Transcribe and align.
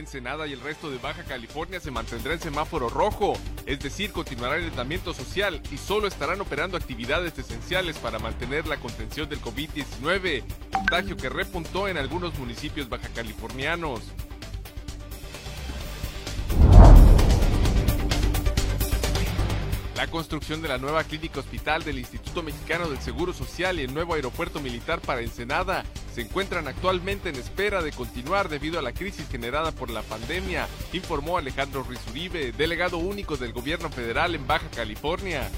Ensenada 0.00 0.46
y 0.46 0.52
el 0.52 0.60
resto 0.60 0.90
de 0.90 0.98
Baja 0.98 1.22
California 1.24 1.78
se 1.78 1.90
mantendrá 1.90 2.32
en 2.32 2.40
semáforo 2.40 2.88
rojo, 2.88 3.34
es 3.66 3.78
decir, 3.78 4.10
continuará 4.10 4.56
el 4.56 4.64
aislamiento 4.64 5.14
social 5.14 5.62
y 5.70 5.78
solo 5.78 6.08
estarán 6.08 6.40
operando 6.40 6.76
actividades 6.76 7.38
esenciales 7.38 7.96
para 7.98 8.18
mantener 8.18 8.66
la 8.66 8.78
contención 8.78 9.28
del 9.28 9.40
COVID-19, 9.40 10.42
contagio 10.72 11.16
que 11.16 11.28
repuntó 11.28 11.86
en 11.86 11.96
algunos 11.96 12.36
municipios 12.38 12.88
baja 12.88 13.08
La 20.00 20.06
construcción 20.06 20.62
de 20.62 20.68
la 20.68 20.78
nueva 20.78 21.04
clínica 21.04 21.40
hospital 21.40 21.84
del 21.84 21.98
Instituto 21.98 22.42
Mexicano 22.42 22.88
del 22.88 23.00
Seguro 23.00 23.34
Social 23.34 23.78
y 23.78 23.82
el 23.82 23.92
nuevo 23.92 24.14
aeropuerto 24.14 24.58
militar 24.58 24.98
para 24.98 25.20
Ensenada 25.20 25.84
se 26.14 26.22
encuentran 26.22 26.66
actualmente 26.68 27.28
en 27.28 27.36
espera 27.36 27.82
de 27.82 27.92
continuar 27.92 28.48
debido 28.48 28.78
a 28.78 28.82
la 28.82 28.94
crisis 28.94 29.28
generada 29.28 29.72
por 29.72 29.90
la 29.90 30.00
pandemia, 30.00 30.66
informó 30.94 31.36
Alejandro 31.36 31.84
Rizuribe, 31.86 32.52
delegado 32.52 32.96
único 32.96 33.36
del 33.36 33.52
gobierno 33.52 33.90
federal 33.90 34.34
en 34.34 34.46
Baja 34.46 34.70
California. 34.74 35.50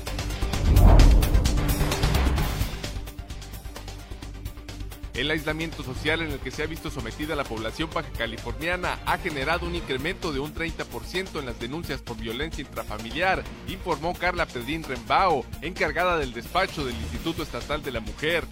El 5.15 5.30
aislamiento 5.30 5.83
social 5.83 6.23
en 6.23 6.33
el 6.33 6.39
que 6.39 6.51
se 6.51 6.62
ha 6.62 6.66
visto 6.66 6.91
sometida 6.91 7.37
la 7.37 7.45
población 7.45 7.91
baja 7.93 8.09
californiana 8.16 8.99
ha 9.05 9.19
generado 9.19 9.66
un 9.66 9.74
incremento 9.74 10.32
de 10.32 10.41
un 10.41 10.54
30% 10.54 11.38
en 11.38 11.46
las 11.46 11.60
denuncias 11.60 12.01
por 12.01 12.16
violencia 12.16 12.63
intrafamiliar, 12.63 13.45
informó 13.69 14.15
Carla 14.15 14.46
Pedrín 14.46 14.82
Rembao, 14.82 15.45
encargada 15.60 16.16
del 16.16 16.32
despacho 16.32 16.87
del 16.87 16.96
Instituto 16.96 17.43
Estatal 17.43 17.82
de 17.82 17.93
la 17.93 18.01
Mujer. 18.01 18.45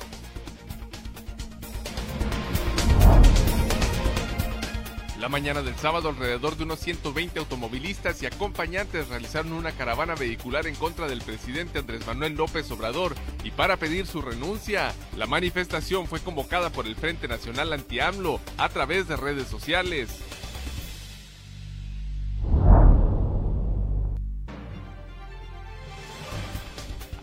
La 5.21 5.29
mañana 5.29 5.61
del 5.61 5.77
sábado, 5.77 6.09
alrededor 6.09 6.57
de 6.57 6.65
unos 6.65 6.81
120 6.81 7.41
automovilistas 7.41 8.23
y 8.23 8.27
acompañantes 8.27 9.09
realizaron 9.09 9.53
una 9.53 9.71
caravana 9.73 10.15
vehicular 10.15 10.67
en 10.67 10.75
contra 10.75 11.09
del 11.09 11.21
presidente 11.21 11.79
Andrés 11.79 12.07
Manuel 12.07 12.37
López 12.37 12.71
Obrador 12.71 13.15
y 13.45 13.51
para 13.51 13.77
pedir 13.77 14.07
su 14.07 14.23
renuncia. 14.23 14.95
La 15.19 15.27
manifestación 15.27 16.07
fue 16.07 16.21
convocada 16.21 16.71
por 16.71 16.87
el 16.87 16.97
Frente 16.97 17.29
Nacional 17.29 17.75
Anti-AMLO 17.75 18.41
a 18.57 18.71
través 18.71 19.09
de 19.09 19.17
redes 19.17 19.47
sociales. 19.47 20.09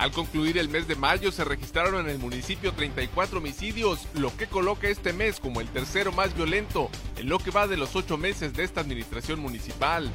Al 0.08 0.14
concluir 0.14 0.58
el 0.58 0.70
mes 0.70 0.88
de 0.88 0.96
mayo 0.96 1.34
se 1.34 1.44
registraron 1.44 2.06
en 2.06 2.10
el 2.10 2.18
municipio 2.18 2.72
34 2.72 3.40
homicidios, 3.40 4.08
lo 4.14 4.34
que 4.38 4.48
coloca 4.48 4.88
este 4.88 5.12
mes 5.12 5.38
como 5.42 5.60
el 5.60 5.68
tercero 5.68 6.14
más 6.14 6.34
violento 6.34 6.90
en 7.18 7.28
lo 7.28 7.40
que 7.40 7.52
va 7.52 7.68
de 7.68 7.76
los 7.76 7.94
ocho 7.94 8.18
meses 8.18 8.54
de 8.54 8.64
esta 8.64 8.80
administración 8.80 9.42
municipal. 9.42 10.10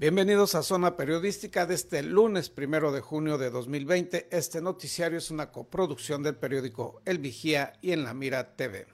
Bienvenidos 0.00 0.54
a 0.54 0.62
Zona 0.62 0.96
Periodística 0.96 1.66
de 1.66 1.74
este 1.74 2.02
lunes 2.02 2.48
primero 2.48 2.90
de 2.90 3.02
junio 3.02 3.36
de 3.36 3.50
2020. 3.50 4.28
Este 4.30 4.62
noticiario 4.62 5.18
es 5.18 5.30
una 5.30 5.52
coproducción 5.52 6.22
del 6.22 6.36
periódico 6.36 7.02
El 7.04 7.18
Vigía 7.18 7.74
y 7.82 7.92
en 7.92 8.04
La 8.04 8.14
Mira 8.14 8.56
TV. 8.56 8.86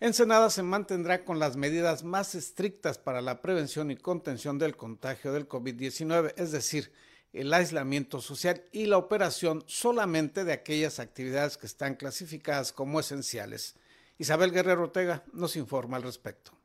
Ensenada 0.00 0.50
se 0.50 0.64
mantendrá 0.64 1.24
con 1.24 1.38
las 1.38 1.56
medidas 1.56 2.02
más 2.02 2.34
estrictas 2.34 2.98
para 2.98 3.22
la 3.22 3.40
prevención 3.40 3.92
y 3.92 3.96
contención 3.96 4.58
del 4.58 4.76
contagio 4.76 5.32
del 5.32 5.48
COVID-19, 5.48 6.34
es 6.38 6.50
decir, 6.50 6.90
el 7.32 7.54
aislamiento 7.54 8.20
social 8.20 8.64
y 8.72 8.86
la 8.86 8.98
operación 8.98 9.62
solamente 9.68 10.42
de 10.42 10.54
aquellas 10.54 10.98
actividades 10.98 11.56
que 11.56 11.66
están 11.66 11.94
clasificadas 11.94 12.72
como 12.72 12.98
esenciales. 12.98 13.76
Isabel 14.18 14.50
Guerrero 14.50 14.82
Ortega 14.82 15.22
nos 15.32 15.54
informa 15.54 15.98
al 15.98 16.02
respecto 16.02 16.63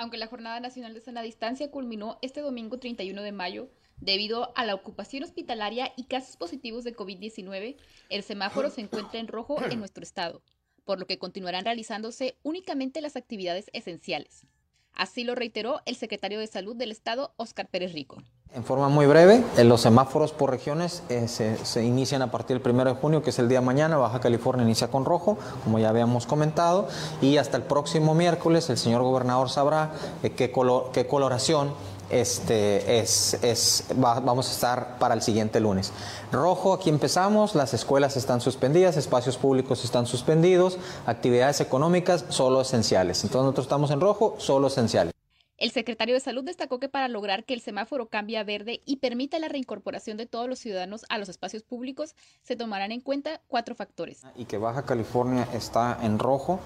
aunque 0.00 0.16
la 0.16 0.28
Jornada 0.28 0.60
Nacional 0.60 0.94
de 0.94 1.02
Sana 1.02 1.20
Distancia 1.20 1.70
culminó 1.70 2.18
este 2.22 2.40
domingo 2.40 2.78
31 2.78 3.20
de 3.20 3.32
mayo, 3.32 3.68
debido 3.98 4.50
a 4.56 4.64
la 4.64 4.74
ocupación 4.74 5.24
hospitalaria 5.24 5.92
y 5.94 6.04
casos 6.04 6.38
positivos 6.38 6.84
de 6.84 6.96
COVID-19, 6.96 7.76
el 8.08 8.22
semáforo 8.22 8.70
se 8.70 8.80
encuentra 8.80 9.20
en 9.20 9.28
rojo 9.28 9.62
en 9.62 9.78
nuestro 9.78 10.02
estado, 10.02 10.42
por 10.86 10.98
lo 10.98 11.06
que 11.06 11.18
continuarán 11.18 11.66
realizándose 11.66 12.38
únicamente 12.42 13.02
las 13.02 13.14
actividades 13.14 13.66
esenciales. 13.74 14.46
Así 14.94 15.24
lo 15.24 15.34
reiteró 15.34 15.80
el 15.86 15.96
secretario 15.96 16.38
de 16.38 16.46
Salud 16.46 16.76
del 16.76 16.90
Estado, 16.90 17.32
Óscar 17.36 17.68
Pérez 17.68 17.92
Rico. 17.92 18.18
En 18.52 18.64
forma 18.64 18.88
muy 18.88 19.06
breve, 19.06 19.44
los 19.62 19.80
semáforos 19.80 20.32
por 20.32 20.50
regiones 20.50 21.04
eh, 21.08 21.28
se, 21.28 21.84
inician 21.84 22.20
a 22.20 22.32
partir 22.32 22.60
del 22.60 22.72
1 22.72 22.84
de 22.84 22.92
junio, 22.94 23.22
que 23.22 23.30
es 23.30 23.38
el 23.38 23.48
día 23.48 23.60
de 23.60 23.66
mañana. 23.66 23.96
Baja 23.96 24.18
California 24.18 24.64
inicia 24.64 24.88
con 24.88 25.04
rojo, 25.04 25.38
como 25.62 25.78
ya 25.78 25.88
habíamos 25.88 26.26
comentado, 26.26 26.88
y 27.22 27.36
hasta 27.36 27.56
el 27.56 27.62
próximo 27.62 28.12
miércoles 28.12 28.68
el 28.68 28.76
señor 28.76 29.02
gobernador 29.02 29.50
sabrá 29.50 29.92
eh, 30.24 30.30
qué, 30.30 30.52
qué 30.92 31.06
coloración 31.06 31.72
este, 32.10 32.98
es, 32.98 33.84
vamos 33.94 34.48
a 34.48 34.52
estar 34.52 34.98
para 34.98 35.14
el 35.14 35.22
siguiente 35.22 35.60
lunes. 35.60 35.92
Rojo, 36.32 36.72
aquí 36.72 36.90
empezamos, 36.90 37.54
las 37.54 37.74
escuelas 37.74 38.16
están 38.16 38.40
suspendidas, 38.40 38.96
espacios 38.96 39.36
públicos 39.36 39.84
están 39.84 40.06
suspendidos, 40.06 40.78
actividades 41.06 41.60
económicas 41.60 42.24
solo 42.28 42.60
esenciales. 42.60 43.22
Entonces 43.24 43.42
nosotros 43.42 43.66
estamos 43.66 43.90
en 43.90 44.00
rojo, 44.00 44.36
solo 44.38 44.68
esenciales. 44.68 45.14
El 45.60 45.72
secretario 45.72 46.14
de 46.14 46.20
Salud 46.20 46.42
destacó 46.42 46.80
que 46.80 46.88
para 46.88 47.06
lograr 47.06 47.44
que 47.44 47.52
el 47.52 47.60
semáforo 47.60 48.08
cambie 48.08 48.38
a 48.38 48.44
verde 48.44 48.80
y 48.86 48.96
permita 48.96 49.38
la 49.38 49.48
reincorporación 49.48 50.16
de 50.16 50.24
todos 50.24 50.48
los 50.48 50.58
ciudadanos 50.58 51.04
a 51.10 51.18
los 51.18 51.28
espacios 51.28 51.62
públicos, 51.62 52.14
se 52.40 52.56
tomarán 52.56 52.92
en 52.92 53.02
cuenta 53.02 53.42
cuatro 53.46 53.74
factores. 53.74 54.22
Y 54.36 54.46
que 54.46 54.56
Baja 54.56 54.86
California 54.86 55.46
está 55.52 55.98
en 56.02 56.18
rojo, 56.18 56.60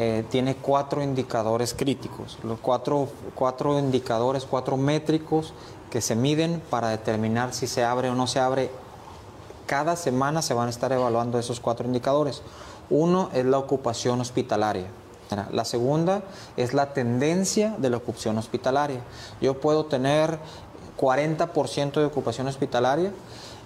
eh, 0.00 0.24
tiene 0.30 0.54
cuatro 0.54 1.02
indicadores 1.02 1.74
críticos, 1.74 2.38
los 2.44 2.60
cuatro, 2.60 3.08
cuatro 3.34 3.76
indicadores, 3.80 4.44
cuatro 4.44 4.76
métricos 4.76 5.52
que 5.90 6.00
se 6.00 6.14
miden 6.14 6.62
para 6.70 6.90
determinar 6.90 7.52
si 7.52 7.66
se 7.66 7.82
abre 7.82 8.08
o 8.08 8.14
no 8.14 8.28
se 8.28 8.38
abre. 8.38 8.70
Cada 9.66 9.96
semana 9.96 10.40
se 10.40 10.54
van 10.54 10.68
a 10.68 10.70
estar 10.70 10.92
evaluando 10.92 11.36
esos 11.40 11.58
cuatro 11.58 11.84
indicadores. 11.84 12.42
Uno 12.90 13.30
es 13.34 13.44
la 13.44 13.58
ocupación 13.58 14.20
hospitalaria. 14.20 14.86
La 15.50 15.64
segunda 15.64 16.22
es 16.56 16.74
la 16.74 16.92
tendencia 16.94 17.74
de 17.76 17.90
la 17.90 17.96
ocupación 17.96 18.38
hospitalaria. 18.38 19.00
Yo 19.40 19.60
puedo 19.60 19.86
tener 19.86 20.38
40% 20.96 21.94
de 21.94 22.04
ocupación 22.04 22.46
hospitalaria 22.46 23.10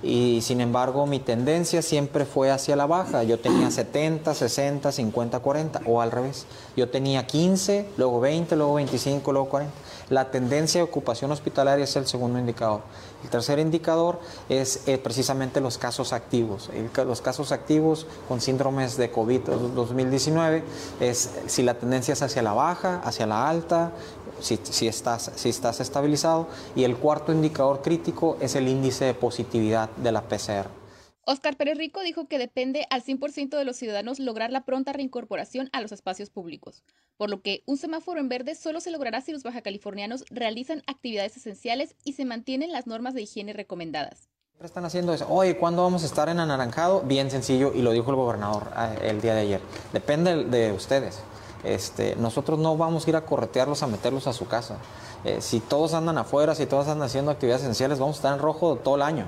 y 0.03 0.41
sin 0.43 0.61
embargo 0.61 1.07
mi 1.07 1.21
tendencia 1.21 1.81
siempre 1.81 2.25
fue 2.25 2.51
hacia 2.51 2.77
la 2.77 2.87
baja. 2.87 3.23
Yo 3.23 3.39
tenía 3.39 3.71
70, 3.71 4.35
60, 4.35 4.91
50, 4.91 5.39
40 5.39 5.81
o 5.87 6.01
al 6.01 6.11
revés. 6.11 6.47
Yo 6.77 6.89
tenía 6.89 7.27
15, 7.27 7.89
luego 7.97 8.21
20, 8.21 8.57
luego 8.57 8.75
25, 8.75 9.33
luego 9.33 9.49
40. 9.49 9.73
La 10.11 10.31
tendencia 10.31 10.81
de 10.81 10.85
ocupación 10.85 11.31
hospitalaria 11.31 11.85
es 11.85 11.97
el 11.97 12.07
segundo 12.07 12.39
indicador. 12.39 12.83
El 13.23 13.31
tercer 13.31 13.59
indicador 13.59 14.21
es 14.49 14.87
eh, 14.87 14.99
precisamente 14.99 15.61
los 15.61 15.79
casos 15.79 16.13
activos. 16.13 16.71
los 16.97 17.21
casos 17.21 17.53
activos 17.53 18.07
con 18.29 18.41
síndromes 18.41 18.97
de 18.97 19.13
COVID-2019 19.13 20.63
es 21.01 21.31
si 21.47 21.63
la 21.63 21.75
tendencia 21.75 22.13
es 22.13 22.23
hacia 22.23 22.43
la 22.43 22.53
baja, 22.53 23.01
hacia 23.05 23.27
la 23.27 23.49
alta, 23.49 23.93
si, 24.41 24.87
estás, 24.87 25.31
si 25.37 25.49
estás 25.49 25.81
estabilizado. 25.81 26.47
Y 26.75 26.85
el 26.85 26.97
cuarto 26.97 27.33
indicador 27.33 27.83
crítico 27.83 28.37
es 28.41 28.55
el 28.55 28.69
índice 28.69 29.05
de 29.05 29.15
positividad 29.15 29.91
de 29.97 30.13
la 30.13 30.23
PCR. 30.23 30.82
Oscar 31.25 31.57
Pérez 31.57 31.79
Rico 31.79 32.01
dijo 32.01 32.27
que 32.27 32.37
depende 32.37 32.85
al 32.91 33.05
100% 33.05 33.57
de 33.57 33.65
los 33.65 33.77
ciudadanos 33.77 34.19
lograr 34.19 34.51
la 34.51 34.65
pronta 34.65 34.93
reincorporación 34.93 35.71
a 35.73 35.81
los 35.81 35.93
espacios 35.93 36.31
públicos, 36.31 36.83
por 37.17 37.31
lo 37.31 37.43
que 37.43 37.63
un 37.65 37.77
semáforo 37.77 38.19
en 38.19 38.29
verde 38.29 38.57
solo 38.57 38.81
se 38.81 38.91
logrará 38.91 39.21
si 39.21 39.31
los 39.31 39.45
bajacalifornianos 39.45 40.25
realizan 40.31 40.83
actividades 40.89 41.37
esenciales 41.37 41.95
y 42.03 42.15
se 42.15 42.25
mantienen 42.25 42.73
las 42.73 42.89
normas 42.89 43.15
de 43.15 43.23
higiene 43.23 43.53
recomendadas. 43.53 44.31
Están 44.61 44.85
haciendo 44.85 45.15
eso. 45.15 45.27
Oye, 45.29 45.57
¿cuándo 45.57 45.83
vamos 45.83 46.03
a 46.03 46.07
estar 46.07 46.29
en 46.29 46.41
anaranjado? 46.41 47.03
Bien 47.03 47.31
sencillo, 47.31 47.73
y 47.73 47.83
lo 47.83 47.93
dijo 47.93 48.11
el 48.11 48.17
gobernador 48.17 48.73
eh, 48.77 49.11
el 49.11 49.21
día 49.21 49.35
de 49.35 49.41
ayer. 49.43 49.61
Depende 49.93 50.45
de 50.45 50.73
ustedes. 50.73 51.21
este, 51.63 52.17
nosotros 52.17 52.59
no 52.59 52.77
vamos 52.77 53.07
a 53.07 53.11
ir 53.11 53.17
a 53.17 53.25
corretearlos 53.25 53.85
a 53.85 53.87
meterlos 53.87 54.27
a 54.27 54.33
su 54.33 54.49
casa. 54.49 54.79
Eh, 55.25 55.41
si 55.41 55.61
todos 55.61 55.95
andan 55.95 56.19
afuera, 56.19 56.57
si 56.57 56.67
todos 56.67 56.89
andan 56.89 57.07
haciendo 57.07 57.31
actividades 57.31 57.63
esenciales, 57.63 58.01
vamos 58.01 58.17
a 58.17 58.19
estar 58.19 58.35
en 58.35 58.41
rojo 58.41 58.77
todo 58.77 58.97
el 58.97 59.03
año. 59.03 59.27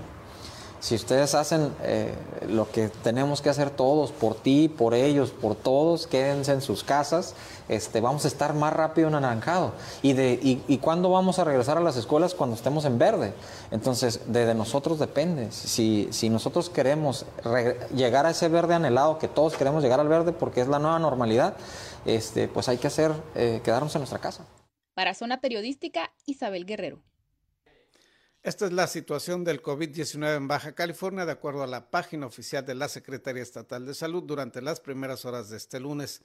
Si 0.84 0.94
ustedes 0.94 1.34
hacen 1.34 1.74
eh, 1.82 2.12
lo 2.46 2.70
que 2.70 2.90
tenemos 2.90 3.40
que 3.40 3.48
hacer 3.48 3.70
todos, 3.70 4.12
por 4.12 4.34
ti, 4.34 4.68
por 4.68 4.92
ellos, 4.92 5.30
por 5.30 5.54
todos, 5.54 6.06
quédense 6.06 6.52
en 6.52 6.60
sus 6.60 6.84
casas, 6.84 7.34
este, 7.70 8.02
vamos 8.02 8.26
a 8.26 8.28
estar 8.28 8.52
más 8.52 8.70
rápido 8.74 9.08
en 9.08 9.14
anaranjado. 9.14 9.72
¿Y, 10.02 10.12
de, 10.12 10.38
y, 10.42 10.78
cuándo 10.82 11.08
vamos 11.08 11.38
a 11.38 11.44
regresar 11.44 11.78
a 11.78 11.80
las 11.80 11.96
escuelas? 11.96 12.34
Cuando 12.34 12.54
estemos 12.54 12.84
en 12.84 12.98
verde. 12.98 13.32
Entonces, 13.70 14.30
de, 14.30 14.54
nosotros 14.54 14.98
depende. 14.98 15.50
Si, 15.52 16.08
si 16.10 16.28
nosotros 16.28 16.68
queremos 16.68 17.24
llegar 17.96 18.26
a 18.26 18.30
ese 18.32 18.50
verde 18.50 18.74
anhelado, 18.74 19.18
que 19.18 19.26
todos 19.26 19.56
queremos 19.56 19.82
llegar 19.82 20.00
al 20.00 20.08
verde 20.08 20.32
porque 20.32 20.60
es 20.60 20.68
la 20.68 20.78
nueva 20.78 20.98
normalidad, 20.98 21.56
este, 22.04 22.46
pues 22.46 22.68
hay 22.68 22.76
que 22.76 22.88
hacer, 22.88 23.10
eh, 23.34 23.62
quedarnos 23.64 23.94
en 23.94 24.00
nuestra 24.00 24.18
casa. 24.18 24.44
Para 24.92 25.14
Zona 25.14 25.40
Periodística, 25.40 26.12
Isabel 26.26 26.66
Guerrero. 26.66 27.00
Esta 28.44 28.66
es 28.66 28.72
la 28.74 28.86
situación 28.86 29.42
del 29.42 29.62
COVID-19 29.62 30.36
en 30.36 30.48
Baja 30.48 30.74
California, 30.74 31.24
de 31.24 31.32
acuerdo 31.32 31.62
a 31.62 31.66
la 31.66 31.90
página 31.90 32.26
oficial 32.26 32.62
de 32.66 32.74
la 32.74 32.90
Secretaría 32.90 33.42
Estatal 33.42 33.86
de 33.86 33.94
Salud 33.94 34.22
durante 34.22 34.60
las 34.60 34.80
primeras 34.80 35.24
horas 35.24 35.48
de 35.48 35.56
este 35.56 35.80
lunes. 35.80 36.20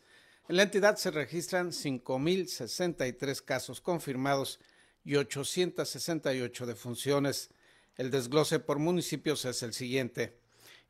En 0.49 0.57
la 0.57 0.63
entidad 0.63 0.97
se 0.97 1.11
registran 1.11 1.71
5.063 1.71 3.41
casos 3.41 3.79
confirmados 3.79 4.59
y 5.05 5.15
868 5.15 6.65
defunciones. 6.65 7.51
El 7.95 8.11
desglose 8.11 8.59
por 8.59 8.79
municipios 8.79 9.45
es 9.45 9.63
el 9.63 9.71
siguiente. 9.71 10.37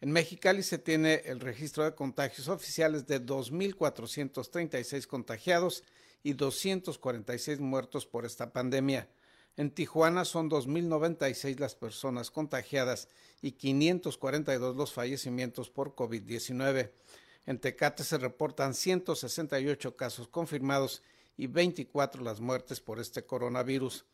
En 0.02 0.12
Mexicali 0.12 0.64
se 0.64 0.80
tiene 0.80 1.22
el 1.26 1.42
registro 1.42 1.84
de 1.84 1.94
contagios 1.94 2.48
oficiales 2.48 3.06
de 3.06 3.24
2.436 3.24 5.06
contagiados 5.06 5.84
y 6.24 6.34
246 6.34 7.60
muertos 7.60 8.08
por 8.08 8.26
esta 8.26 8.52
pandemia. 8.52 9.08
En 9.60 9.72
Tijuana 9.72 10.24
son 10.24 10.50
2.096 10.50 11.60
las 11.60 11.76
personas 11.76 12.32
contagiadas 12.32 13.10
y 13.42 13.52
542 13.52 14.78
los 14.78 14.94
fallecimientos 14.94 15.70
por 15.70 15.96
COVID-19. 15.96 16.92
En 17.46 17.60
Tecate 17.60 18.06
se 18.06 18.18
reportan 18.18 18.74
168 18.74 19.98
casos 19.98 20.30
confirmados 20.30 21.04
y 21.36 21.48
24 21.48 22.24
las 22.24 22.40
muertes 22.40 22.80
por 22.80 23.02
este 23.02 23.26
coronavirus. 23.26 24.06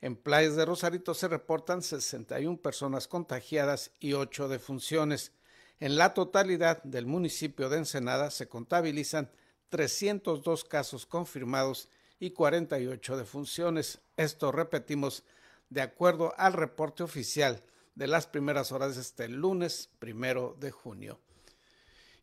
En 0.00 0.16
Playas 0.16 0.56
de 0.56 0.64
Rosarito 0.64 1.14
se 1.14 1.28
reportan 1.28 1.80
61 1.80 2.60
personas 2.60 3.06
contagiadas 3.06 3.92
y 4.00 4.14
8 4.14 4.48
defunciones. 4.48 5.30
En 5.78 5.96
la 5.96 6.12
totalidad 6.12 6.82
del 6.82 7.06
municipio 7.06 7.68
de 7.68 7.78
Ensenada 7.78 8.32
se 8.32 8.48
contabilizan 8.48 9.30
302 9.68 10.64
casos 10.64 11.06
confirmados 11.06 11.88
y 12.20 12.30
48 12.30 13.16
defunciones. 13.16 14.00
Esto 14.16 14.52
repetimos 14.52 15.24
de 15.70 15.82
acuerdo 15.82 16.34
al 16.36 16.52
reporte 16.52 17.02
oficial 17.02 17.62
de 17.94 18.06
las 18.06 18.26
primeras 18.26 18.72
horas 18.72 18.94
de 18.94 19.02
este 19.02 19.28
lunes 19.28 19.90
primero 19.98 20.56
de 20.58 20.70
junio. 20.70 21.18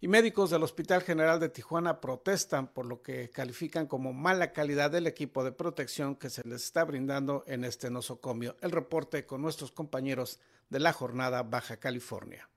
Y 0.01 0.07
médicos 0.07 0.49
del 0.49 0.63
Hospital 0.63 1.01
General 1.01 1.39
de 1.39 1.49
Tijuana 1.49 1.99
protestan 1.99 2.67
por 2.67 2.85
lo 2.85 3.01
que 3.01 3.29
califican 3.29 3.87
como 3.87 4.13
mala 4.13 4.51
calidad 4.51 4.91
del 4.91 5.07
equipo 5.07 5.43
de 5.43 5.51
protección 5.51 6.15
que 6.15 6.29
se 6.29 6.47
les 6.47 6.63
está 6.63 6.83
brindando 6.83 7.43
en 7.47 7.63
este 7.63 7.89
nosocomio. 7.89 8.55
El 8.61 8.71
reporte 8.71 9.25
con 9.25 9.41
nuestros 9.41 9.71
compañeros 9.71 10.39
de 10.69 10.79
la 10.79 10.93
jornada 10.93 11.43
Baja 11.43 11.77
California. 11.77 12.47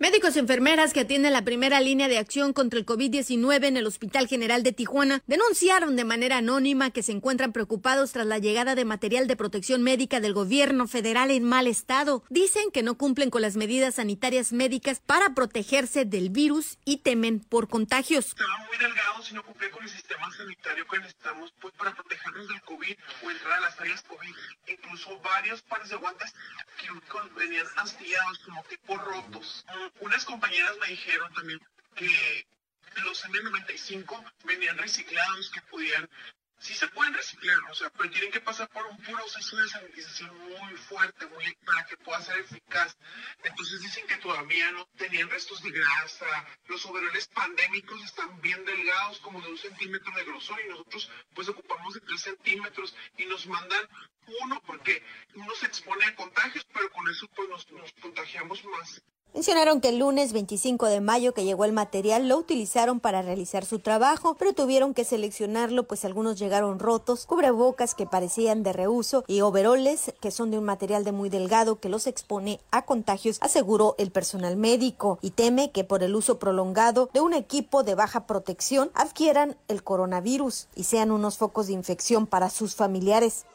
Médicos 0.00 0.34
y 0.34 0.40
enfermeras 0.40 0.92
que 0.92 0.98
atienden 0.98 1.32
la 1.32 1.44
primera 1.44 1.80
línea 1.80 2.08
de 2.08 2.18
acción 2.18 2.52
contra 2.52 2.80
el 2.80 2.84
COVID-19 2.84 3.64
en 3.66 3.76
el 3.76 3.86
Hospital 3.86 4.26
General 4.26 4.64
de 4.64 4.72
Tijuana 4.72 5.22
denunciaron 5.28 5.94
de 5.94 6.02
manera 6.02 6.38
anónima 6.38 6.90
que 6.90 7.04
se 7.04 7.12
encuentran 7.12 7.52
preocupados 7.52 8.10
tras 8.10 8.26
la 8.26 8.40
llegada 8.40 8.74
de 8.74 8.84
material 8.84 9.28
de 9.28 9.36
protección 9.36 9.84
médica 9.84 10.18
del 10.18 10.34
gobierno 10.34 10.88
federal 10.88 11.30
en 11.30 11.44
mal 11.44 11.68
estado. 11.68 12.24
Dicen 12.28 12.72
que 12.72 12.82
no 12.82 12.98
cumplen 12.98 13.30
con 13.30 13.40
las 13.40 13.54
medidas 13.54 13.94
sanitarias 13.94 14.52
médicas 14.52 14.98
para 14.98 15.32
protegerse 15.32 16.04
del 16.04 16.28
virus 16.28 16.76
y 16.84 16.96
temen 16.96 17.38
por 17.38 17.68
contagios. 17.68 18.26
Estamos 18.30 18.66
muy 18.66 18.78
delgados 18.78 19.30
y 19.30 19.34
no 19.34 19.44
cumplen 19.44 19.70
con 19.70 19.84
el 19.84 19.90
sistema 19.90 20.28
sanitario 20.32 20.84
que 20.88 20.98
necesitamos 20.98 21.54
pues, 21.60 21.72
para 21.74 21.94
protegernos 21.94 22.48
del 22.48 22.60
COVID 22.62 22.96
o 23.24 23.30
entrar 23.30 23.52
a 23.52 23.60
las 23.60 23.80
áreas 23.80 24.02
COVID. 24.02 24.34
Incluso 24.66 25.20
varios 25.20 25.62
pares 25.62 25.88
de 25.88 25.96
guantes 25.96 26.34
quirúrgicos 26.80 27.32
venían 27.36 27.66
astillados 27.76 28.40
como 28.40 28.60
tipo 28.64 28.96
rotos 28.96 29.64
unas 30.00 30.24
compañeras 30.24 30.76
me 30.80 30.88
dijeron 30.88 31.32
también 31.34 31.60
que 31.94 32.46
los 33.02 33.24
N95 33.24 34.32
venían 34.44 34.78
reciclados, 34.78 35.50
que 35.50 35.60
podían, 35.62 36.08
sí 36.58 36.74
se 36.74 36.88
pueden 36.88 37.14
reciclar, 37.14 37.58
o 37.70 37.74
sea, 37.74 37.90
pero 37.90 38.10
tienen 38.10 38.30
que 38.30 38.40
pasar 38.40 38.68
por 38.68 38.86
un 38.86 38.96
proceso 38.98 39.56
de 39.56 39.68
sanitización 39.68 40.36
muy 40.38 40.74
fuerte, 40.76 41.26
muy 41.26 41.54
para 41.66 41.84
que 41.86 41.96
pueda 41.96 42.22
ser 42.22 42.38
eficaz. 42.38 42.96
Entonces 43.42 43.80
dicen 43.80 44.06
que 44.06 44.16
todavía 44.18 44.70
no 44.72 44.86
tenían 44.96 45.28
restos 45.28 45.62
de 45.62 45.70
grasa, 45.70 46.46
los 46.66 46.84
overoles 46.86 47.26
pandémicos 47.28 48.02
están 48.04 48.40
bien 48.40 48.64
delgados, 48.64 49.18
como 49.18 49.40
de 49.40 49.48
un 49.48 49.58
centímetro 49.58 50.12
de 50.14 50.24
grosor, 50.24 50.60
y 50.64 50.68
nosotros 50.68 51.10
pues 51.34 51.48
ocupamos 51.48 51.94
de 51.94 52.00
tres 52.00 52.20
centímetros 52.20 52.94
y 53.16 53.26
nos 53.26 53.46
mandan 53.46 53.88
uno 54.42 54.62
porque 54.64 55.02
uno 55.34 55.54
se 55.54 55.66
expone 55.66 56.04
a 56.06 56.14
contagios, 56.14 56.66
pero 56.72 56.90
con 56.90 57.08
eso 57.10 57.28
pues 57.28 57.48
nos, 57.48 57.70
nos 57.72 57.92
contagiamos 57.94 58.64
más. 58.64 59.02
Mencionaron 59.34 59.80
que 59.80 59.88
el 59.88 59.98
lunes 59.98 60.32
25 60.32 60.86
de 60.86 61.00
mayo 61.00 61.34
que 61.34 61.42
llegó 61.42 61.64
el 61.64 61.72
material 61.72 62.28
lo 62.28 62.38
utilizaron 62.38 63.00
para 63.00 63.20
realizar 63.20 63.64
su 63.64 63.80
trabajo, 63.80 64.36
pero 64.38 64.52
tuvieron 64.52 64.94
que 64.94 65.04
seleccionarlo 65.04 65.88
pues 65.88 66.04
algunos 66.04 66.38
llegaron 66.38 66.78
rotos, 66.78 67.26
cubrebocas 67.26 67.96
que 67.96 68.06
parecían 68.06 68.62
de 68.62 68.72
reuso 68.72 69.24
y 69.26 69.40
overoles 69.40 70.14
que 70.20 70.30
son 70.30 70.52
de 70.52 70.58
un 70.58 70.64
material 70.64 71.02
de 71.02 71.10
muy 71.10 71.30
delgado 71.30 71.80
que 71.80 71.88
los 71.88 72.06
expone 72.06 72.60
a 72.70 72.84
contagios, 72.84 73.38
aseguró 73.40 73.96
el 73.98 74.12
personal 74.12 74.56
médico 74.56 75.18
y 75.20 75.32
teme 75.32 75.72
que 75.72 75.82
por 75.82 76.04
el 76.04 76.14
uso 76.14 76.38
prolongado 76.38 77.10
de 77.12 77.20
un 77.20 77.34
equipo 77.34 77.82
de 77.82 77.96
baja 77.96 78.28
protección 78.28 78.92
adquieran 78.94 79.56
el 79.66 79.82
coronavirus 79.82 80.68
y 80.76 80.84
sean 80.84 81.10
unos 81.10 81.38
focos 81.38 81.66
de 81.66 81.72
infección 81.72 82.28
para 82.28 82.50
sus 82.50 82.76
familiares. 82.76 83.46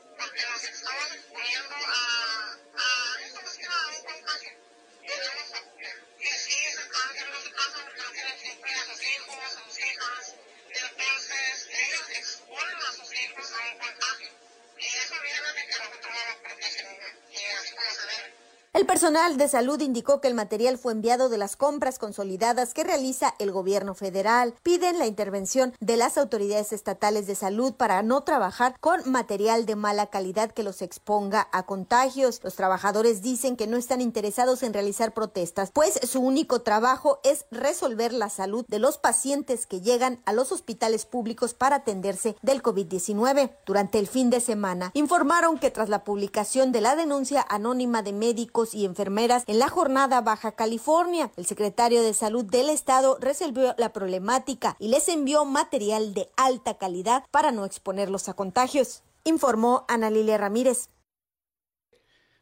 El 18.79 18.85
personal 18.85 19.35
de 19.35 19.49
salud 19.49 19.81
indicó 19.81 20.21
que 20.21 20.29
el 20.29 20.33
material 20.33 20.77
fue 20.77 20.93
enviado 20.93 21.27
de 21.27 21.37
las 21.37 21.57
compras 21.57 21.99
consolidadas 21.99 22.73
que 22.73 22.85
realiza 22.85 23.35
el 23.37 23.51
gobierno 23.51 23.93
federal. 23.93 24.55
Piden 24.63 24.99
la 24.99 25.05
intervención 25.05 25.73
de 25.81 25.97
las 25.97 26.17
autoridades 26.17 26.71
estatales 26.71 27.27
de 27.27 27.35
salud 27.35 27.73
para 27.73 28.01
no 28.03 28.21
trabajar 28.21 28.77
con 28.79 29.01
material 29.11 29.65
de 29.65 29.75
mala 29.75 30.05
calidad 30.05 30.51
que 30.51 30.63
los 30.63 30.81
exponga 30.81 31.49
a 31.51 31.63
contagios. 31.65 32.39
Los 32.41 32.55
trabajadores 32.55 33.21
dicen 33.21 33.57
que 33.57 33.67
no 33.67 33.75
están 33.75 33.99
interesados 33.99 34.63
en 34.63 34.71
realizar 34.71 35.13
protestas, 35.13 35.71
pues 35.73 35.99
su 36.09 36.21
único 36.21 36.61
trabajo 36.61 37.19
es 37.25 37.47
resolver 37.51 38.13
la 38.13 38.29
salud 38.29 38.63
de 38.69 38.79
los 38.79 38.97
pacientes 38.97 39.65
que 39.65 39.81
llegan 39.81 40.21
a 40.23 40.31
los 40.31 40.53
hospitales 40.53 41.05
públicos 41.05 41.53
para 41.53 41.75
atenderse 41.75 42.37
del 42.41 42.63
COVID-19. 42.63 43.51
Durante 43.65 43.99
el 43.99 44.07
fin 44.07 44.29
de 44.29 44.39
semana, 44.39 44.91
informaron 44.93 45.59
que 45.59 45.69
tras 45.69 45.89
la 45.89 46.05
publicación 46.05 46.71
de 46.71 46.79
la 46.79 46.95
denuncia 46.95 47.45
anónima 47.49 48.03
de 48.03 48.13
médicos 48.13 48.68
y 48.73 48.85
enfermeras 48.85 49.43
en 49.47 49.59
la 49.59 49.69
jornada 49.69 50.21
Baja 50.21 50.53
California. 50.53 51.31
El 51.37 51.45
secretario 51.45 52.01
de 52.01 52.13
Salud 52.13 52.45
del 52.45 52.69
Estado 52.69 53.17
resolvió 53.19 53.75
la 53.77 53.93
problemática 53.93 54.75
y 54.79 54.89
les 54.89 55.09
envió 55.09 55.45
material 55.45 56.13
de 56.13 56.29
alta 56.37 56.77
calidad 56.77 57.25
para 57.31 57.51
no 57.51 57.65
exponerlos 57.65 58.29
a 58.29 58.33
contagios, 58.33 59.03
informó 59.23 59.85
Ana 59.87 60.09
Lilia 60.09 60.37
Ramírez. 60.37 60.89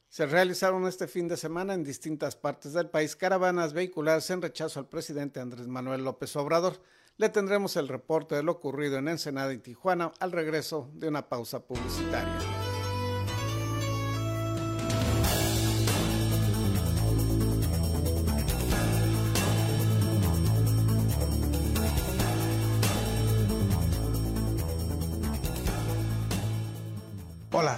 Se 0.09 0.25
realizaron 0.25 0.87
este 0.87 1.07
fin 1.07 1.27
de 1.27 1.37
semana 1.37 1.73
en 1.73 1.83
distintas 1.83 2.35
partes 2.35 2.73
del 2.73 2.89
país 2.89 3.15
caravanas 3.15 3.73
vehiculares 3.73 4.29
en 4.29 4.41
rechazo 4.41 4.79
al 4.79 4.87
presidente 4.87 5.39
Andrés 5.39 5.67
Manuel 5.67 6.03
López 6.03 6.35
Obrador. 6.37 6.81
Le 7.17 7.29
tendremos 7.29 7.75
el 7.75 7.87
reporte 7.87 8.35
de 8.35 8.43
lo 8.43 8.53
ocurrido 8.53 8.97
en 8.97 9.09
Ensenada 9.09 9.51
y 9.51 9.57
Tijuana 9.57 10.11
al 10.19 10.31
regreso 10.31 10.89
de 10.93 11.07
una 11.07 11.27
pausa 11.27 11.59
publicitaria. 11.59 12.66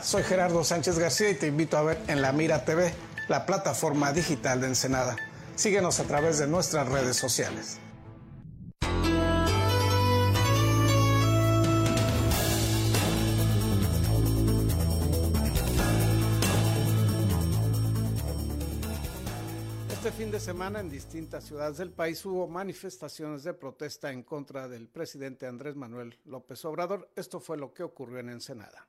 Soy 0.09 0.23
Gerardo 0.23 0.63
Sánchez 0.63 0.97
García 0.97 1.29
y 1.29 1.35
te 1.35 1.45
invito 1.45 1.77
a 1.77 1.83
ver 1.83 2.01
en 2.07 2.23
La 2.23 2.31
Mira 2.31 2.65
TV, 2.65 2.91
la 3.27 3.45
plataforma 3.45 4.11
digital 4.11 4.59
de 4.59 4.65
Ensenada. 4.65 5.15
Síguenos 5.53 5.99
a 5.99 6.05
través 6.05 6.39
de 6.39 6.47
nuestras 6.47 6.89
redes 6.89 7.15
sociales. 7.15 7.77
Este 19.91 20.11
fin 20.11 20.31
de 20.31 20.39
semana 20.39 20.79
en 20.79 20.89
distintas 20.89 21.43
ciudades 21.43 21.77
del 21.77 21.91
país 21.91 22.25
hubo 22.25 22.47
manifestaciones 22.47 23.43
de 23.43 23.53
protesta 23.53 24.11
en 24.11 24.23
contra 24.23 24.67
del 24.67 24.87
presidente 24.87 25.45
Andrés 25.45 25.75
Manuel 25.75 26.17
López 26.25 26.65
Obrador. 26.65 27.11
Esto 27.15 27.39
fue 27.39 27.57
lo 27.57 27.75
que 27.75 27.83
ocurrió 27.83 28.17
en 28.17 28.29
Ensenada. 28.29 28.87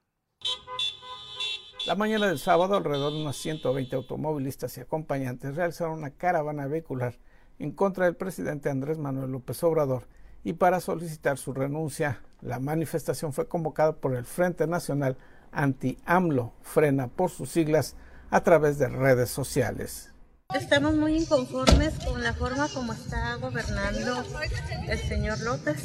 La 1.87 1.95
mañana 1.95 2.27
del 2.27 2.39
sábado, 2.39 2.77
alrededor 2.77 3.15
de 3.15 3.23
unos 3.23 3.37
120 3.39 3.97
automovilistas 3.97 4.77
y 4.77 4.81
acompañantes 4.83 5.57
realizaron 5.57 5.99
una 5.99 6.11
caravana 6.11 6.67
vehicular 6.67 7.19
en 7.59 7.73
contra 7.73 8.05
del 8.05 8.17
presidente 8.17 8.69
Andrés 8.69 8.99
Manuel 8.99 9.33
López 9.33 9.63
Obrador 9.65 10.07
y 10.45 10.53
para 10.53 10.81
solicitar 10.81 11.39
su 11.39 11.55
renuncia. 11.55 12.21
La 12.43 12.59
manifestación 12.59 13.33
fue 13.33 13.49
convocada 13.49 13.93
por 13.93 14.15
el 14.15 14.27
Frente 14.27 14.67
Nacional 14.67 15.17
Anti-AMLO, 15.53 16.53
frena 16.61 17.09
por 17.09 17.31
sus 17.31 17.51
siglas, 17.51 17.97
a 18.31 18.43
través 18.43 18.79
de 18.79 18.89
redes 18.89 19.31
sociales. 19.31 20.13
Estamos 20.55 20.95
muy 20.95 21.17
inconformes 21.17 21.95
con 22.05 22.23
la 22.23 22.35
forma 22.35 22.69
como 22.69 22.93
está 22.93 23.37
gobernando 23.37 24.23
el 24.87 24.99
señor 24.99 25.41
López 25.41 25.83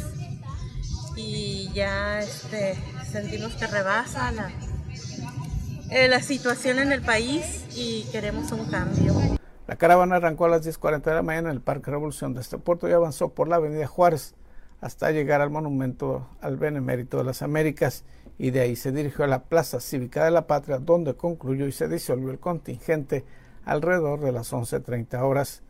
y 1.16 1.72
ya 1.74 2.20
este, 2.20 2.76
sentimos 3.12 3.54
que 3.54 3.68
rebasa 3.68 4.32
la, 4.32 4.52
eh, 5.92 6.08
la 6.08 6.22
situación 6.22 6.80
en 6.80 6.92
el 6.92 7.02
país 7.02 7.66
y 7.76 8.04
queremos 8.12 8.52
un 8.52 8.66
cambio. 8.66 9.14
La 9.68 9.76
caravana 9.76 10.18
arrancó 10.18 10.46
a 10.46 10.50
las 10.50 10.66
10.40 10.66 11.02
de 11.04 11.14
la 11.14 11.22
mañana 11.22 11.50
en 11.50 11.56
el 11.56 11.62
Parque 11.62 11.92
Revolución 11.92 12.34
de 12.34 12.42
este 12.42 12.58
puerto 12.58 12.88
y 12.88 12.94
avanzó 12.94 13.30
por 13.30 13.48
la 13.48 13.58
Avenida 13.58 13.88
Juárez 13.88 14.36
hasta 14.82 15.12
llegar 15.12 15.42
al 15.42 15.50
monumento 15.50 16.28
al 16.42 16.58
Benemérito 16.58 17.18
de 17.18 17.24
las 17.24 17.42
Américas 17.42 18.04
y 18.38 18.52
de 18.52 18.62
ahí 18.62 18.76
se 18.76 18.92
dirigió 18.92 19.26
a 19.26 19.28
la 19.28 19.44
Plaza 19.44 19.80
Cívica 19.80 20.26
de 20.26 20.32
la 20.32 20.48
Patria 20.48 20.78
donde 20.78 21.16
concluyó 21.16 21.66
y 21.68 21.72
se 21.72 21.88
disolvió 21.88 22.32
el 22.32 22.40
contingente 22.40 23.24
alrededor 23.64 24.20
de 24.20 24.32
las 24.32 24.54
11.30 24.54 25.22
horas. 25.22 25.64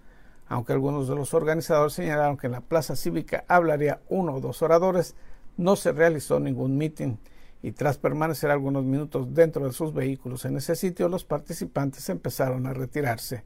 Aunque 0.47 0.73
algunos 0.73 1.07
de 1.07 1.15
los 1.15 1.33
organizadores 1.33 1.93
señalaron 1.93 2.37
que 2.37 2.47
en 2.47 2.53
la 2.53 2.61
Plaza 2.61 2.95
Cívica 2.95 3.45
hablaría 3.47 4.01
uno 4.09 4.35
o 4.35 4.41
dos 4.41 4.61
oradores, 4.61 5.15
no 5.57 5.75
se 5.75 5.91
realizó 5.91 6.39
ningún 6.39 6.77
mitin 6.77 7.19
y 7.65 7.71
tras 7.71 7.97
permanecer 7.97 8.51
algunos 8.51 8.83
minutos 8.83 9.33
dentro 9.33 9.65
de 9.65 9.73
sus 9.73 9.91
vehículos 9.91 10.45
en 10.45 10.55
ese 10.55 10.75
sitio, 10.75 11.09
los 11.09 11.25
participantes 11.25 12.07
empezaron 12.09 12.67
a 12.67 12.73
retirarse. 12.73 13.43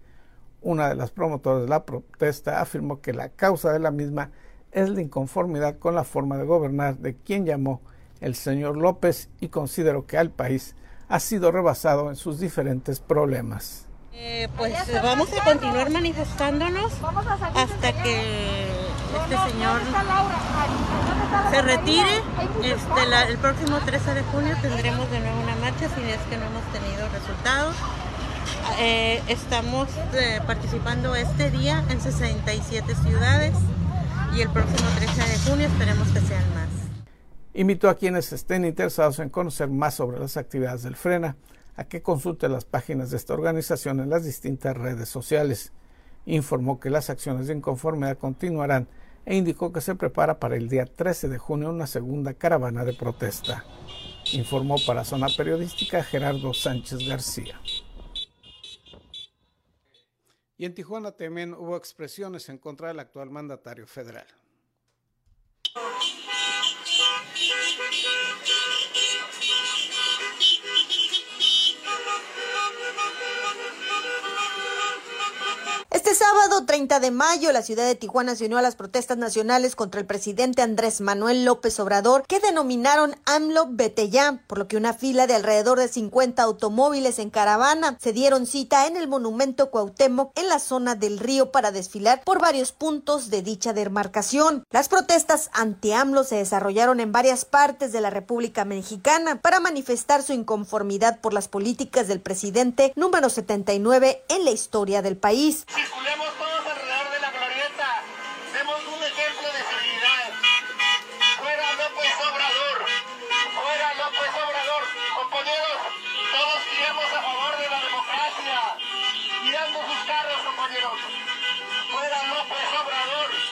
Una 0.61 0.89
de 0.89 0.95
las 0.95 1.11
promotoras 1.11 1.61
de 1.61 1.69
la 1.69 1.85
protesta 1.85 2.59
afirmó 2.59 2.99
que 2.99 3.13
la 3.13 3.29
causa 3.29 3.71
de 3.71 3.79
la 3.79 3.91
misma 3.91 4.31
es 4.73 4.89
la 4.89 5.01
inconformidad 5.01 5.79
con 5.79 5.95
la 5.95 6.03
forma 6.03 6.37
de 6.37 6.43
gobernar 6.43 6.97
de 6.97 7.15
quien 7.15 7.45
llamó 7.45 7.79
el 8.19 8.35
señor 8.35 8.75
López 8.75 9.29
y 9.39 9.47
consideró 9.47 10.05
que 10.05 10.17
al 10.17 10.31
país 10.31 10.75
ha 11.07 11.21
sido 11.21 11.49
rebasado 11.53 12.09
en 12.09 12.17
sus 12.17 12.41
diferentes 12.41 12.99
problemas. 12.99 13.87
Eh, 14.11 14.49
pues 14.57 14.73
vamos 15.01 15.29
a 15.31 15.45
continuar 15.45 15.91
manifestándonos 15.91 16.91
hasta 17.55 18.03
que 18.03 18.58
este 19.15 19.51
señor 19.51 19.81
se 21.51 21.61
retire. 21.61 22.21
Este, 22.63 23.31
el 23.31 23.37
próximo 23.37 23.79
13 23.79 24.13
de 24.13 24.23
junio 24.23 24.55
tendremos 24.61 25.09
de 25.11 25.19
nuevo 25.19 25.41
una 25.41 25.55
marcha 25.55 25.89
si 25.95 26.01
es 26.03 26.19
que 26.29 26.37
no 26.37 26.45
hemos 26.45 26.63
tenido 26.71 27.07
resultados. 27.09 27.75
Eh, 28.79 29.21
estamos 29.27 29.87
eh, 30.13 30.39
participando 30.45 31.15
este 31.15 31.51
día 31.51 31.83
en 31.89 31.99
67 31.99 32.95
ciudades 32.95 33.53
y 34.35 34.41
el 34.41 34.49
próximo 34.49 34.87
13 34.97 35.31
de 35.31 35.49
junio 35.49 35.67
esperemos 35.67 36.07
que 36.09 36.21
sean 36.21 36.43
más. 36.53 36.69
Invito 37.53 37.89
a 37.89 37.95
quienes 37.95 38.31
estén 38.31 38.63
interesados 38.63 39.19
en 39.19 39.29
conocer 39.29 39.69
más 39.69 39.95
sobre 39.95 40.19
las 40.19 40.37
actividades 40.37 40.83
del 40.83 40.95
Frena 40.95 41.35
a 41.75 41.85
que 41.85 42.01
consulte 42.01 42.47
las 42.47 42.65
páginas 42.65 43.11
de 43.11 43.17
esta 43.17 43.33
organización 43.33 43.99
en 43.99 44.09
las 44.09 44.23
distintas 44.23 44.77
redes 44.77 45.09
sociales. 45.09 45.71
Informó 46.25 46.79
que 46.79 46.89
las 46.89 47.09
acciones 47.09 47.47
de 47.47 47.55
inconformidad 47.55 48.17
continuarán 48.17 48.87
e 49.29 49.35
indicó 49.35 49.71
que 49.71 49.79
se 49.79 49.93
prepara 49.93 50.39
para 50.39 50.55
el 50.55 50.69
día 50.69 50.87
13 50.87 51.29
de 51.29 51.37
junio 51.37 51.69
una 51.69 51.85
segunda 51.85 52.33
caravana 52.33 52.83
de 52.83 52.95
protesta. 52.95 53.63
Informó 54.33 54.77
para 54.87 55.05
Zona 55.05 55.27
Periodística 55.37 56.03
Gerardo 56.03 56.51
Sánchez 56.51 57.07
García. 57.07 57.61
Y 60.57 60.65
en 60.65 60.73
Tijuana 60.73 61.11
también 61.11 61.53
hubo 61.53 61.77
expresiones 61.77 62.49
en 62.49 62.57
contra 62.57 62.87
del 62.87 62.99
actual 62.99 63.29
mandatario 63.29 63.85
federal. 63.85 64.25
Sábado 76.59 76.73
30 76.73 76.99
de 76.99 77.11
mayo, 77.11 77.53
la 77.53 77.61
ciudad 77.61 77.85
de 77.85 77.95
Tijuana 77.95 78.35
se 78.35 78.43
unió 78.43 78.57
a 78.57 78.61
las 78.61 78.75
protestas 78.75 79.17
nacionales 79.17 79.77
contra 79.77 80.01
el 80.01 80.05
presidente 80.05 80.61
Andrés 80.61 80.99
Manuel 80.99 81.45
López 81.45 81.79
Obrador, 81.79 82.25
que 82.27 82.41
denominaron 82.41 83.15
AMLO 83.25 83.67
Vete 83.69 84.09
por 84.45 84.57
lo 84.57 84.67
que 84.67 84.75
una 84.75 84.93
fila 84.93 85.25
de 85.25 85.35
alrededor 85.35 85.79
de 85.79 85.87
50 85.87 86.43
automóviles 86.43 87.17
en 87.19 87.29
caravana 87.29 87.97
se 88.01 88.11
dieron 88.11 88.45
cita 88.45 88.87
en 88.87 88.97
el 88.97 89.07
monumento 89.07 89.71
Cuauhtémoc 89.71 90.37
en 90.37 90.49
la 90.49 90.59
zona 90.59 90.95
del 90.95 91.17
río 91.19 91.53
para 91.53 91.71
desfilar 91.71 92.23
por 92.25 92.41
varios 92.41 92.73
puntos 92.73 93.29
de 93.29 93.41
dicha 93.41 93.71
demarcación. 93.71 94.65
Las 94.69 94.89
protestas 94.89 95.49
anti-AMLO 95.53 96.25
se 96.25 96.35
desarrollaron 96.35 96.99
en 96.99 97.13
varias 97.13 97.45
partes 97.45 97.93
de 97.93 98.01
la 98.01 98.09
República 98.09 98.65
Mexicana 98.65 99.39
para 99.39 99.61
manifestar 99.61 100.23
su 100.23 100.33
inconformidad 100.33 101.21
por 101.21 101.33
las 101.33 101.47
políticas 101.47 102.09
del 102.09 102.19
presidente 102.19 102.91
número 102.97 103.29
79 103.29 104.23
en 104.27 104.43
la 104.43 104.51
historia 104.51 105.01
del 105.01 105.15
país. 105.15 105.65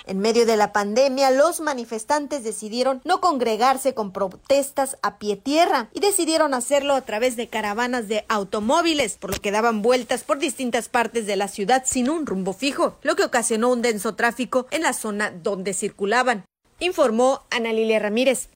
En 0.07 0.19
medio 0.19 0.45
de 0.45 0.55
la 0.55 0.71
pandemia, 0.71 1.31
los 1.31 1.59
manifestantes 1.59 2.41
decidieron 2.41 3.01
no 3.03 3.19
congregarse 3.19 3.93
con 3.93 4.13
protestas 4.13 4.97
a 5.01 5.19
pie 5.19 5.35
tierra 5.35 5.89
y 5.93 5.99
decidieron 5.99 6.53
hacerlo 6.53 6.93
a 6.93 7.01
través 7.01 7.35
de 7.35 7.49
caravanas 7.49 8.07
de 8.07 8.23
automóviles, 8.29 9.17
por 9.17 9.31
lo 9.31 9.41
que 9.41 9.51
daban 9.51 9.81
vueltas 9.81 10.23
por 10.23 10.39
distintas 10.39 10.87
partes 10.87 11.25
de 11.25 11.35
la 11.35 11.49
ciudad 11.49 11.83
sin 11.85 12.09
un 12.09 12.25
rumbo 12.25 12.53
fijo, 12.53 12.97
lo 13.01 13.17
que 13.17 13.25
ocasionó 13.25 13.69
un 13.69 13.81
denso 13.81 14.15
tráfico 14.15 14.65
en 14.71 14.83
la 14.83 14.93
zona 14.93 15.29
donde 15.29 15.73
circulaban, 15.73 16.45
informó 16.79 17.41
Ana 17.49 17.73
Lilia 17.73 17.99
Ramírez. 17.99 18.49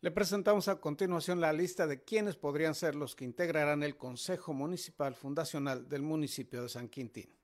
Le 0.00 0.10
presentamos 0.10 0.68
a 0.68 0.80
continuación 0.80 1.42
la 1.42 1.52
lista 1.52 1.86
de 1.86 2.02
quienes 2.02 2.36
podrían 2.36 2.74
ser 2.74 2.94
los 2.94 3.16
que 3.16 3.26
integrarán 3.26 3.82
el 3.82 3.98
Consejo 3.98 4.54
Municipal 4.54 5.14
Fundacional 5.14 5.90
del 5.90 6.00
municipio 6.00 6.62
de 6.62 6.70
San 6.70 6.88
Quintín. 6.88 7.36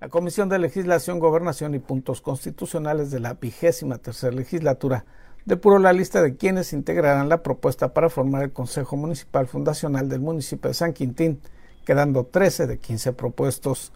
La 0.00 0.08
Comisión 0.08 0.48
de 0.48 0.58
Legislación, 0.58 1.18
Gobernación 1.18 1.74
y 1.74 1.78
Puntos 1.78 2.22
Constitucionales 2.22 3.10
de 3.10 3.20
la 3.20 3.34
vigésima 3.34 3.98
tercera 3.98 4.34
legislatura 4.34 5.04
depuró 5.44 5.78
la 5.78 5.92
lista 5.92 6.22
de 6.22 6.36
quienes 6.36 6.72
integrarán 6.72 7.28
la 7.28 7.42
propuesta 7.42 7.92
para 7.92 8.08
formar 8.08 8.42
el 8.44 8.50
Consejo 8.50 8.96
Municipal 8.96 9.46
Fundacional 9.46 10.08
del 10.08 10.20
municipio 10.20 10.68
de 10.68 10.74
San 10.74 10.94
Quintín, 10.94 11.42
quedando 11.84 12.24
13 12.24 12.66
de 12.66 12.78
15 12.78 13.12
propuestos. 13.12 13.92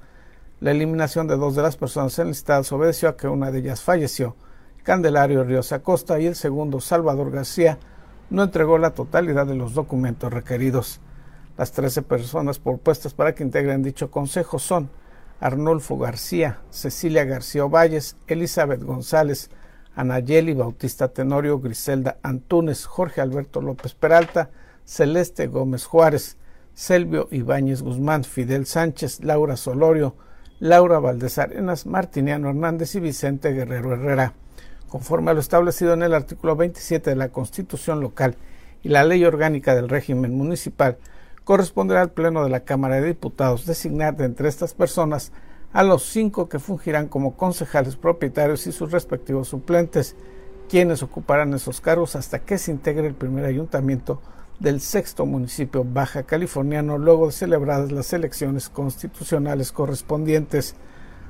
La 0.60 0.72
eliminación 0.72 1.26
de 1.26 1.38
dos 1.38 1.56
de 1.56 1.62
las 1.62 1.78
personas 1.78 2.18
enlistadas 2.18 2.70
obedeció 2.70 3.08
a 3.08 3.16
que 3.16 3.26
una 3.26 3.50
de 3.50 3.60
ellas 3.60 3.80
falleció, 3.80 4.36
Candelario 4.82 5.42
Ríos 5.42 5.72
Acosta, 5.72 6.20
y 6.20 6.26
el 6.26 6.34
segundo, 6.34 6.82
Salvador 6.82 7.30
García, 7.30 7.78
no 8.28 8.42
entregó 8.42 8.76
la 8.76 8.90
totalidad 8.90 9.46
de 9.46 9.54
los 9.54 9.72
documentos 9.72 10.30
requeridos. 10.30 11.00
Las 11.56 11.72
13 11.72 12.02
personas 12.02 12.58
propuestas 12.58 13.14
para 13.14 13.34
que 13.34 13.42
integren 13.42 13.82
dicho 13.82 14.10
consejo 14.10 14.58
son 14.58 14.90
Arnulfo 15.40 15.98
García, 15.98 16.60
Cecilia 16.70 17.24
García 17.24 17.64
Valles, 17.64 18.16
Elizabeth 18.26 18.82
González, 18.82 19.50
Anayeli 19.94 20.54
Bautista 20.54 21.08
Tenorio, 21.08 21.60
Griselda 21.60 22.18
Antunes, 22.22 22.86
Jorge 22.86 23.20
Alberto 23.20 23.60
López 23.60 23.94
Peralta, 23.94 24.50
Celeste 24.84 25.46
Gómez 25.46 25.84
Juárez, 25.84 26.36
Selvio 26.74 27.28
Ibáñez 27.30 27.82
Guzmán, 27.82 28.24
Fidel 28.24 28.66
Sánchez, 28.66 29.22
Laura 29.22 29.56
Solorio, 29.56 30.16
Laura 30.58 30.98
Valdés 30.98 31.38
Arenas, 31.38 31.86
Martiniano 31.86 32.48
Hernández 32.48 32.94
y 32.94 33.00
Vicente 33.00 33.52
Guerrero 33.52 33.94
Herrera. 33.94 34.34
Conforme 34.88 35.30
a 35.30 35.34
lo 35.34 35.40
establecido 35.40 35.92
en 35.94 36.02
el 36.02 36.14
artículo 36.14 36.56
27 36.56 37.10
de 37.10 37.16
la 37.16 37.28
Constitución 37.28 38.00
local 38.00 38.36
y 38.82 38.88
la 38.88 39.04
Ley 39.04 39.24
Orgánica 39.24 39.74
del 39.74 39.88
Régimen 39.88 40.36
Municipal, 40.36 40.98
corresponderá 41.44 42.00
al 42.00 42.10
Pleno 42.10 42.42
de 42.42 42.50
la 42.50 42.60
Cámara 42.60 42.96
de 42.96 43.08
Diputados 43.08 43.66
designar 43.66 44.16
de 44.16 44.24
entre 44.24 44.48
estas 44.48 44.74
personas 44.74 45.32
a 45.72 45.82
los 45.82 46.04
cinco 46.04 46.48
que 46.48 46.58
fungirán 46.58 47.08
como 47.08 47.36
concejales 47.36 47.96
propietarios 47.96 48.66
y 48.66 48.72
sus 48.72 48.90
respectivos 48.90 49.48
suplentes, 49.48 50.16
quienes 50.68 51.02
ocuparán 51.02 51.52
esos 51.52 51.80
cargos 51.80 52.16
hasta 52.16 52.38
que 52.38 52.58
se 52.58 52.70
integre 52.70 53.06
el 53.06 53.14
primer 53.14 53.44
ayuntamiento 53.44 54.22
del 54.60 54.80
sexto 54.80 55.26
municipio 55.26 55.84
baja 55.84 56.22
californiano 56.22 56.96
luego 56.96 57.26
de 57.26 57.32
celebradas 57.32 57.92
las 57.92 58.12
elecciones 58.12 58.68
constitucionales 58.68 59.72
correspondientes. 59.72 60.76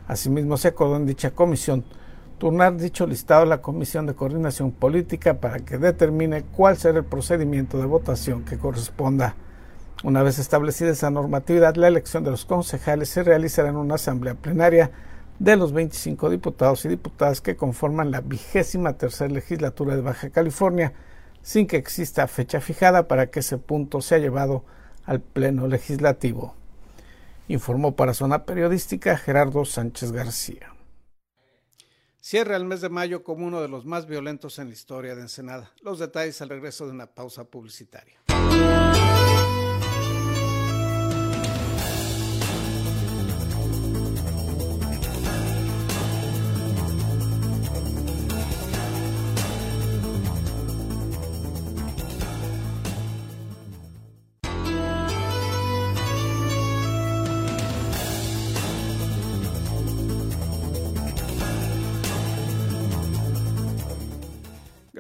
Asimismo, 0.07 0.57
se 0.59 0.69
acordó 0.69 0.97
en 0.97 1.07
dicha 1.07 1.31
comisión 1.31 1.85
turnar 2.39 2.77
dicho 2.77 3.07
listado 3.07 3.43
a 3.43 3.47
la 3.47 3.63
Comisión 3.63 4.07
de 4.07 4.15
Coordinación 4.15 4.73
Política 4.73 5.41
para 5.41 5.61
que 5.61 5.79
determine 5.79 6.43
cuál 6.43 6.77
será 6.77 6.99
el 6.99 7.05
procedimiento 7.05 7.79
de 7.79 7.87
votación 7.87 8.45
que 8.45 8.59
corresponda. 8.59 9.37
Una 10.05 10.23
vez 10.23 10.39
establecida 10.39 10.91
esa 10.91 11.11
normatividad, 11.11 11.77
la 11.77 11.89
elección 11.89 12.25
de 12.25 12.31
los 12.31 12.45
concejales 12.45 13.09
se 13.09 13.23
realizará 13.23 13.71
en 13.71 13.77
una 13.77 13.95
asamblea 13.95 14.35
plenaria 14.35 14.91
de 15.39 15.57
los 15.57 15.73
25 15.73 16.29
diputados 16.29 16.85
y 16.85 16.89
diputadas 16.89 17.41
que 17.41 17.57
conforman 17.57 18.11
la 18.11 18.21
vigésima 18.21 18.99
tercera 18.99 19.33
legislatura 19.33 19.97
de 19.97 20.03
Baja 20.03 20.29
California, 20.29 20.93
sin 21.41 21.67
que 21.67 21.79
exista 21.79 22.29
fecha 22.29 22.61
fijada 22.61 23.09
para 23.09 23.31
que 23.31 23.41
ese 23.41 23.57
punto 23.57 24.03
sea 24.03 24.19
llevado 24.19 24.67
al 25.07 25.23
Pleno 25.23 25.69
Legislativo. 25.69 26.55
Informó 27.49 27.97
para 27.97 28.13
Zona 28.13 28.45
Periodística 28.45 29.17
Gerardo 29.17 29.65
Sánchez 29.65 30.13
García. 30.13 30.75
Cierra 32.21 32.57
el 32.57 32.67
mes 32.67 32.83
de 32.83 32.91
mayo 32.91 33.25
como 33.25 33.47
uno 33.47 33.63
de 33.63 33.69
los 33.69 33.87
más 33.87 34.07
violentos 34.07 34.59
en 34.59 34.69
la 34.69 34.75
historia 34.75 35.15
de 35.15 35.23
Ensenada. 35.23 35.73
Los 35.81 35.99
detalles 35.99 36.43
al 36.43 36.51
regreso 36.51 36.85
de 36.85 36.93
una 36.93 37.07
pausa 37.07 37.45
publicitaria. 37.45 38.19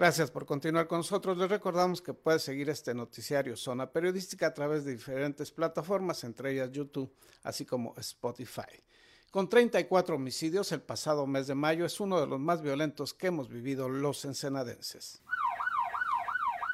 Gracias 0.04 0.30
por 0.30 0.44
continuar 0.44 0.86
con 0.86 0.98
nosotros. 0.98 1.38
Les 1.38 1.48
recordamos 1.48 2.02
que 2.02 2.12
puede 2.12 2.38
seguir 2.38 2.68
este 2.68 2.92
noticiario 2.92 3.56
Zona 3.56 3.90
Periodística 3.90 4.48
a 4.48 4.52
través 4.52 4.84
de 4.84 4.92
diferentes 4.92 5.50
plataformas, 5.50 6.24
entre 6.24 6.52
ellas 6.52 6.70
YouTube, 6.70 7.10
así 7.42 7.64
como 7.64 7.94
Spotify. 7.96 8.84
Con 9.30 9.48
34 9.48 10.16
homicidios, 10.16 10.72
el 10.72 10.82
pasado 10.82 11.26
mes 11.26 11.46
de 11.46 11.54
mayo 11.54 11.86
es 11.86 12.00
uno 12.00 12.20
de 12.20 12.26
los 12.26 12.38
más 12.38 12.60
violentos 12.60 13.14
que 13.14 13.28
hemos 13.28 13.48
vivido 13.48 13.88
los 13.88 14.26
ensenadenses. 14.26 15.22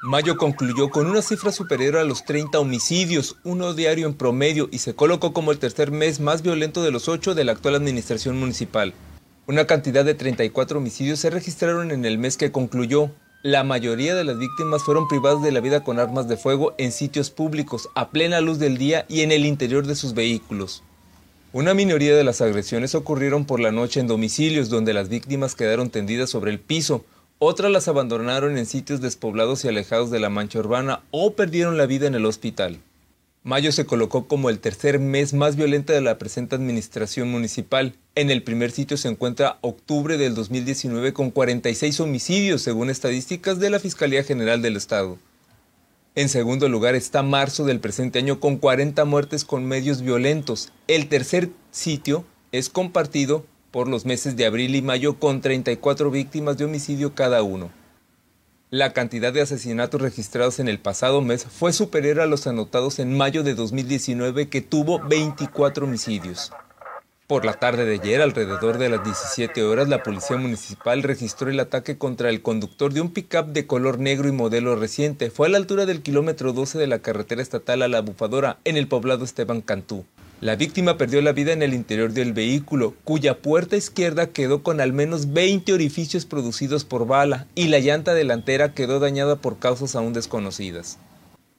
Mayo 0.03 0.35
concluyó 0.35 0.89
con 0.89 1.07
una 1.07 1.21
cifra 1.21 1.53
superior 1.53 1.95
a 1.95 2.03
los 2.03 2.25
30 2.25 2.59
homicidios, 2.59 3.37
uno 3.45 3.73
diario 3.73 4.07
en 4.07 4.13
promedio, 4.15 4.67
y 4.73 4.79
se 4.79 4.93
colocó 4.93 5.31
como 5.31 5.53
el 5.53 5.59
tercer 5.59 5.89
mes 5.89 6.19
más 6.19 6.41
violento 6.41 6.83
de 6.83 6.91
los 6.91 7.07
ocho 7.07 7.33
de 7.33 7.45
la 7.45 7.53
actual 7.53 7.75
administración 7.75 8.37
municipal. 8.37 8.93
Una 9.51 9.67
cantidad 9.67 10.05
de 10.05 10.13
34 10.13 10.77
homicidios 10.77 11.19
se 11.19 11.29
registraron 11.29 11.91
en 11.91 12.05
el 12.05 12.17
mes 12.17 12.37
que 12.37 12.53
concluyó. 12.53 13.11
La 13.43 13.65
mayoría 13.65 14.15
de 14.15 14.23
las 14.23 14.39
víctimas 14.39 14.81
fueron 14.81 15.09
privadas 15.09 15.43
de 15.43 15.51
la 15.51 15.59
vida 15.59 15.83
con 15.83 15.99
armas 15.99 16.29
de 16.29 16.37
fuego 16.37 16.73
en 16.77 16.93
sitios 16.93 17.31
públicos, 17.31 17.89
a 17.93 18.11
plena 18.11 18.39
luz 18.39 18.59
del 18.59 18.77
día 18.77 19.05
y 19.09 19.23
en 19.23 19.33
el 19.33 19.45
interior 19.45 19.85
de 19.85 19.95
sus 19.95 20.13
vehículos. 20.13 20.83
Una 21.51 21.73
minoría 21.73 22.15
de 22.15 22.23
las 22.23 22.39
agresiones 22.39 22.95
ocurrieron 22.95 23.43
por 23.43 23.59
la 23.59 23.73
noche 23.73 23.99
en 23.99 24.07
domicilios 24.07 24.69
donde 24.69 24.93
las 24.93 25.09
víctimas 25.09 25.53
quedaron 25.53 25.89
tendidas 25.89 26.29
sobre 26.29 26.51
el 26.51 26.61
piso, 26.61 27.03
otras 27.37 27.71
las 27.71 27.89
abandonaron 27.89 28.57
en 28.57 28.65
sitios 28.65 29.01
despoblados 29.01 29.65
y 29.65 29.67
alejados 29.67 30.11
de 30.11 30.21
la 30.21 30.29
mancha 30.29 30.59
urbana 30.59 31.01
o 31.11 31.33
perdieron 31.33 31.77
la 31.77 31.87
vida 31.87 32.07
en 32.07 32.15
el 32.15 32.25
hospital. 32.25 32.79
Mayo 33.43 33.71
se 33.71 33.87
colocó 33.87 34.27
como 34.27 34.51
el 34.51 34.59
tercer 34.59 34.99
mes 34.99 35.33
más 35.33 35.55
violento 35.55 35.93
de 35.93 36.01
la 36.01 36.19
presente 36.19 36.53
administración 36.53 37.31
municipal. 37.31 37.95
En 38.13 38.29
el 38.29 38.43
primer 38.43 38.69
sitio 38.69 38.97
se 38.97 39.07
encuentra 39.07 39.57
octubre 39.61 40.19
del 40.19 40.35
2019 40.35 41.11
con 41.11 41.31
46 41.31 42.01
homicidios 42.01 42.61
según 42.61 42.91
estadísticas 42.91 43.59
de 43.59 43.71
la 43.71 43.79
Fiscalía 43.79 44.23
General 44.23 44.61
del 44.61 44.77
Estado. 44.77 45.17
En 46.13 46.29
segundo 46.29 46.69
lugar 46.69 46.93
está 46.93 47.23
marzo 47.23 47.65
del 47.65 47.79
presente 47.79 48.19
año 48.19 48.39
con 48.39 48.57
40 48.57 49.03
muertes 49.05 49.43
con 49.43 49.65
medios 49.65 50.03
violentos. 50.03 50.71
El 50.87 51.07
tercer 51.07 51.49
sitio 51.71 52.23
es 52.51 52.69
compartido 52.69 53.43
por 53.71 53.87
los 53.87 54.05
meses 54.05 54.35
de 54.35 54.45
abril 54.45 54.75
y 54.75 54.83
mayo 54.83 55.17
con 55.17 55.41
34 55.41 56.11
víctimas 56.11 56.59
de 56.59 56.65
homicidio 56.65 57.15
cada 57.15 57.41
uno. 57.41 57.80
La 58.73 58.93
cantidad 58.93 59.33
de 59.33 59.41
asesinatos 59.41 60.01
registrados 60.01 60.61
en 60.61 60.69
el 60.69 60.79
pasado 60.79 61.19
mes 61.19 61.43
fue 61.43 61.73
superior 61.73 62.21
a 62.21 62.25
los 62.25 62.47
anotados 62.47 62.99
en 62.99 63.17
mayo 63.17 63.43
de 63.43 63.53
2019 63.53 64.47
que 64.47 64.61
tuvo 64.61 64.99
24 64.99 65.85
homicidios. 65.85 66.53
Por 67.27 67.43
la 67.43 67.55
tarde 67.55 67.83
de 67.83 67.95
ayer, 67.95 68.21
alrededor 68.21 68.77
de 68.77 68.87
las 68.87 69.03
17 69.03 69.61
horas, 69.63 69.89
la 69.89 70.03
Policía 70.03 70.37
Municipal 70.37 71.03
registró 71.03 71.49
el 71.49 71.59
ataque 71.59 71.97
contra 71.97 72.29
el 72.29 72.41
conductor 72.41 72.93
de 72.93 73.01
un 73.01 73.11
pickup 73.11 73.47
de 73.47 73.67
color 73.67 73.99
negro 73.99 74.29
y 74.29 74.31
modelo 74.31 74.77
reciente. 74.77 75.31
Fue 75.31 75.47
a 75.47 75.49
la 75.49 75.57
altura 75.57 75.85
del 75.85 76.01
kilómetro 76.01 76.53
12 76.53 76.79
de 76.79 76.87
la 76.87 76.99
carretera 76.99 77.41
estatal 77.41 77.81
a 77.81 77.89
La 77.89 77.99
Bufadora, 77.99 78.59
en 78.63 78.77
el 78.77 78.87
poblado 78.87 79.25
Esteban 79.25 79.59
Cantú. 79.59 80.05
La 80.41 80.55
víctima 80.55 80.97
perdió 80.97 81.21
la 81.21 81.33
vida 81.33 81.53
en 81.53 81.61
el 81.61 81.75
interior 81.75 82.13
del 82.13 82.33
vehículo, 82.33 82.95
cuya 83.03 83.37
puerta 83.37 83.77
izquierda 83.77 84.31
quedó 84.31 84.63
con 84.63 84.81
al 84.81 84.91
menos 84.91 85.33
20 85.33 85.71
orificios 85.71 86.25
producidos 86.25 86.83
por 86.83 87.05
bala 87.05 87.45
y 87.53 87.67
la 87.67 87.77
llanta 87.77 88.15
delantera 88.15 88.73
quedó 88.73 88.99
dañada 88.99 89.35
por 89.35 89.59
causas 89.59 89.95
aún 89.95 90.13
desconocidas. 90.13 90.97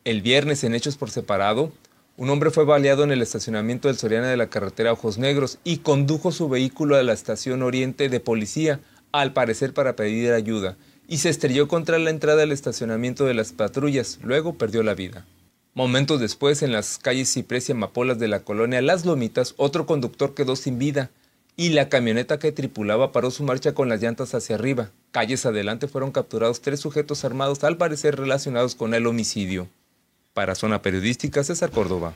El 0.02 0.20
viernes, 0.20 0.64
en 0.64 0.74
hechos 0.74 0.96
por 0.96 1.10
separado, 1.12 1.70
un 2.16 2.28
hombre 2.30 2.50
fue 2.50 2.64
baleado 2.64 3.04
en 3.04 3.12
el 3.12 3.22
estacionamiento 3.22 3.86
del 3.86 3.98
Soriana 3.98 4.26
de 4.26 4.36
la 4.36 4.50
carretera 4.50 4.92
Ojos 4.92 5.16
Negros 5.16 5.60
y 5.62 5.76
condujo 5.76 6.32
su 6.32 6.48
vehículo 6.48 6.96
a 6.96 7.04
la 7.04 7.12
estación 7.12 7.62
Oriente 7.62 8.08
de 8.08 8.18
policía, 8.18 8.80
al 9.12 9.32
parecer 9.32 9.74
para 9.74 9.94
pedir 9.94 10.32
ayuda, 10.32 10.76
y 11.06 11.18
se 11.18 11.28
estrelló 11.28 11.68
contra 11.68 12.00
la 12.00 12.10
entrada 12.10 12.40
del 12.40 12.50
estacionamiento 12.50 13.26
de 13.26 13.34
las 13.34 13.52
patrullas, 13.52 14.18
luego 14.24 14.54
perdió 14.58 14.82
la 14.82 14.94
vida. 14.94 15.24
Momentos 15.74 16.20
después, 16.20 16.62
en 16.62 16.70
las 16.70 16.98
calles 16.98 17.32
Ciprés 17.32 17.70
y 17.70 17.72
Amapolas 17.72 18.18
de 18.18 18.28
la 18.28 18.44
colonia 18.44 18.82
Las 18.82 19.06
Lomitas, 19.06 19.54
otro 19.56 19.86
conductor 19.86 20.34
quedó 20.34 20.54
sin 20.54 20.78
vida 20.78 21.10
y 21.56 21.70
la 21.70 21.88
camioneta 21.88 22.38
que 22.38 22.52
tripulaba 22.52 23.10
paró 23.10 23.30
su 23.30 23.42
marcha 23.42 23.72
con 23.72 23.88
las 23.88 24.02
llantas 24.02 24.34
hacia 24.34 24.56
arriba. 24.56 24.90
Calles 25.12 25.46
adelante 25.46 25.88
fueron 25.88 26.12
capturados 26.12 26.60
tres 26.60 26.80
sujetos 26.80 27.24
armados 27.24 27.64
al 27.64 27.78
parecer 27.78 28.16
relacionados 28.16 28.74
con 28.74 28.92
el 28.92 29.06
homicidio. 29.06 29.66
Para 30.34 30.54
Zona 30.54 30.82
Periodística, 30.82 31.42
César 31.42 31.70
Córdoba. 31.70 32.14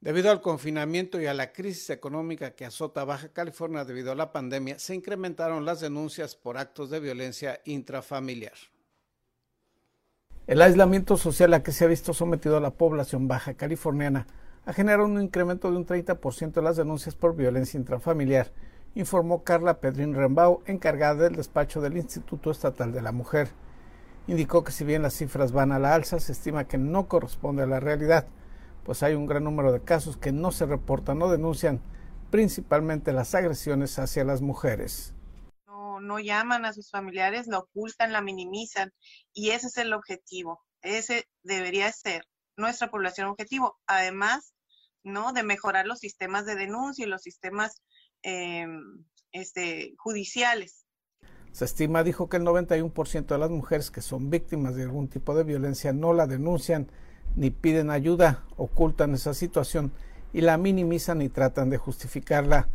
Debido 0.00 0.30
al 0.30 0.40
confinamiento 0.40 1.20
y 1.20 1.26
a 1.26 1.34
la 1.34 1.52
crisis 1.52 1.90
económica 1.90 2.52
que 2.52 2.64
azota 2.64 3.04
Baja 3.04 3.30
California 3.30 3.84
debido 3.84 4.12
a 4.12 4.14
la 4.14 4.30
pandemia, 4.30 4.78
se 4.78 4.94
incrementaron 4.94 5.64
las 5.64 5.80
denuncias 5.80 6.36
por 6.36 6.58
actos 6.58 6.90
de 6.90 7.00
violencia 7.00 7.60
intrafamiliar. 7.64 8.52
El 10.46 10.60
aislamiento 10.60 11.16
social 11.16 11.54
a 11.54 11.62
que 11.62 11.72
se 11.72 11.86
ha 11.86 11.88
visto 11.88 12.12
sometido 12.12 12.60
la 12.60 12.72
población 12.72 13.28
baja 13.28 13.54
californiana 13.54 14.26
ha 14.66 14.74
generado 14.74 15.06
un 15.06 15.18
incremento 15.18 15.70
de 15.70 15.78
un 15.78 15.86
30% 15.86 16.52
de 16.52 16.60
las 16.60 16.76
denuncias 16.76 17.14
por 17.14 17.34
violencia 17.34 17.80
intrafamiliar, 17.80 18.52
informó 18.94 19.42
Carla 19.42 19.80
Pedrín 19.80 20.12
Rembau, 20.12 20.60
encargada 20.66 21.22
del 21.22 21.36
despacho 21.36 21.80
del 21.80 21.96
Instituto 21.96 22.50
Estatal 22.50 22.92
de 22.92 23.00
la 23.00 23.10
Mujer. 23.10 23.48
Indicó 24.26 24.64
que 24.64 24.72
si 24.72 24.84
bien 24.84 25.00
las 25.00 25.14
cifras 25.14 25.52
van 25.52 25.72
a 25.72 25.78
la 25.78 25.94
alza, 25.94 26.20
se 26.20 26.32
estima 26.32 26.64
que 26.64 26.76
no 26.76 27.08
corresponde 27.08 27.62
a 27.62 27.66
la 27.66 27.80
realidad, 27.80 28.26
pues 28.84 29.02
hay 29.02 29.14
un 29.14 29.24
gran 29.24 29.44
número 29.44 29.72
de 29.72 29.80
casos 29.80 30.18
que 30.18 30.30
no 30.30 30.52
se 30.52 30.66
reportan 30.66 31.22
o 31.22 31.30
denuncian, 31.30 31.80
principalmente 32.30 33.14
las 33.14 33.34
agresiones 33.34 33.98
hacia 33.98 34.24
las 34.24 34.42
mujeres 34.42 35.13
no 36.00 36.18
llaman 36.18 36.64
a 36.64 36.72
sus 36.72 36.90
familiares, 36.90 37.46
la 37.46 37.58
ocultan, 37.58 38.12
la 38.12 38.20
minimizan 38.20 38.92
y 39.32 39.50
ese 39.50 39.68
es 39.68 39.76
el 39.78 39.92
objetivo. 39.92 40.60
Ese 40.82 41.24
debería 41.42 41.90
ser 41.92 42.24
nuestra 42.56 42.90
población 42.90 43.28
objetivo. 43.28 43.78
Además, 43.86 44.54
¿no? 45.02 45.32
De 45.32 45.42
mejorar 45.42 45.86
los 45.86 45.98
sistemas 45.98 46.46
de 46.46 46.56
denuncia 46.56 47.04
y 47.04 47.08
los 47.08 47.22
sistemas 47.22 47.82
em, 48.22 49.04
este, 49.32 49.94
judiciales. 49.98 50.86
Se 51.52 51.64
estima, 51.64 52.02
dijo, 52.02 52.28
que 52.28 52.38
el 52.38 52.42
91% 52.42 53.26
de 53.26 53.38
las 53.38 53.50
mujeres 53.50 53.90
que 53.90 54.00
son 54.00 54.28
víctimas 54.28 54.74
de 54.74 54.82
algún 54.82 55.08
tipo 55.08 55.36
de 55.36 55.44
violencia 55.44 55.92
no 55.92 56.12
la 56.12 56.26
denuncian 56.26 56.90
ni 57.36 57.50
piden 57.50 57.90
ayuda, 57.90 58.44
ocultan 58.56 59.14
esa 59.14 59.34
situación 59.34 59.92
y 60.32 60.40
la 60.40 60.56
minimizan 60.56 61.22
y 61.22 61.28
tratan 61.28 61.70
de 61.70 61.78
justificarla. 61.78 62.68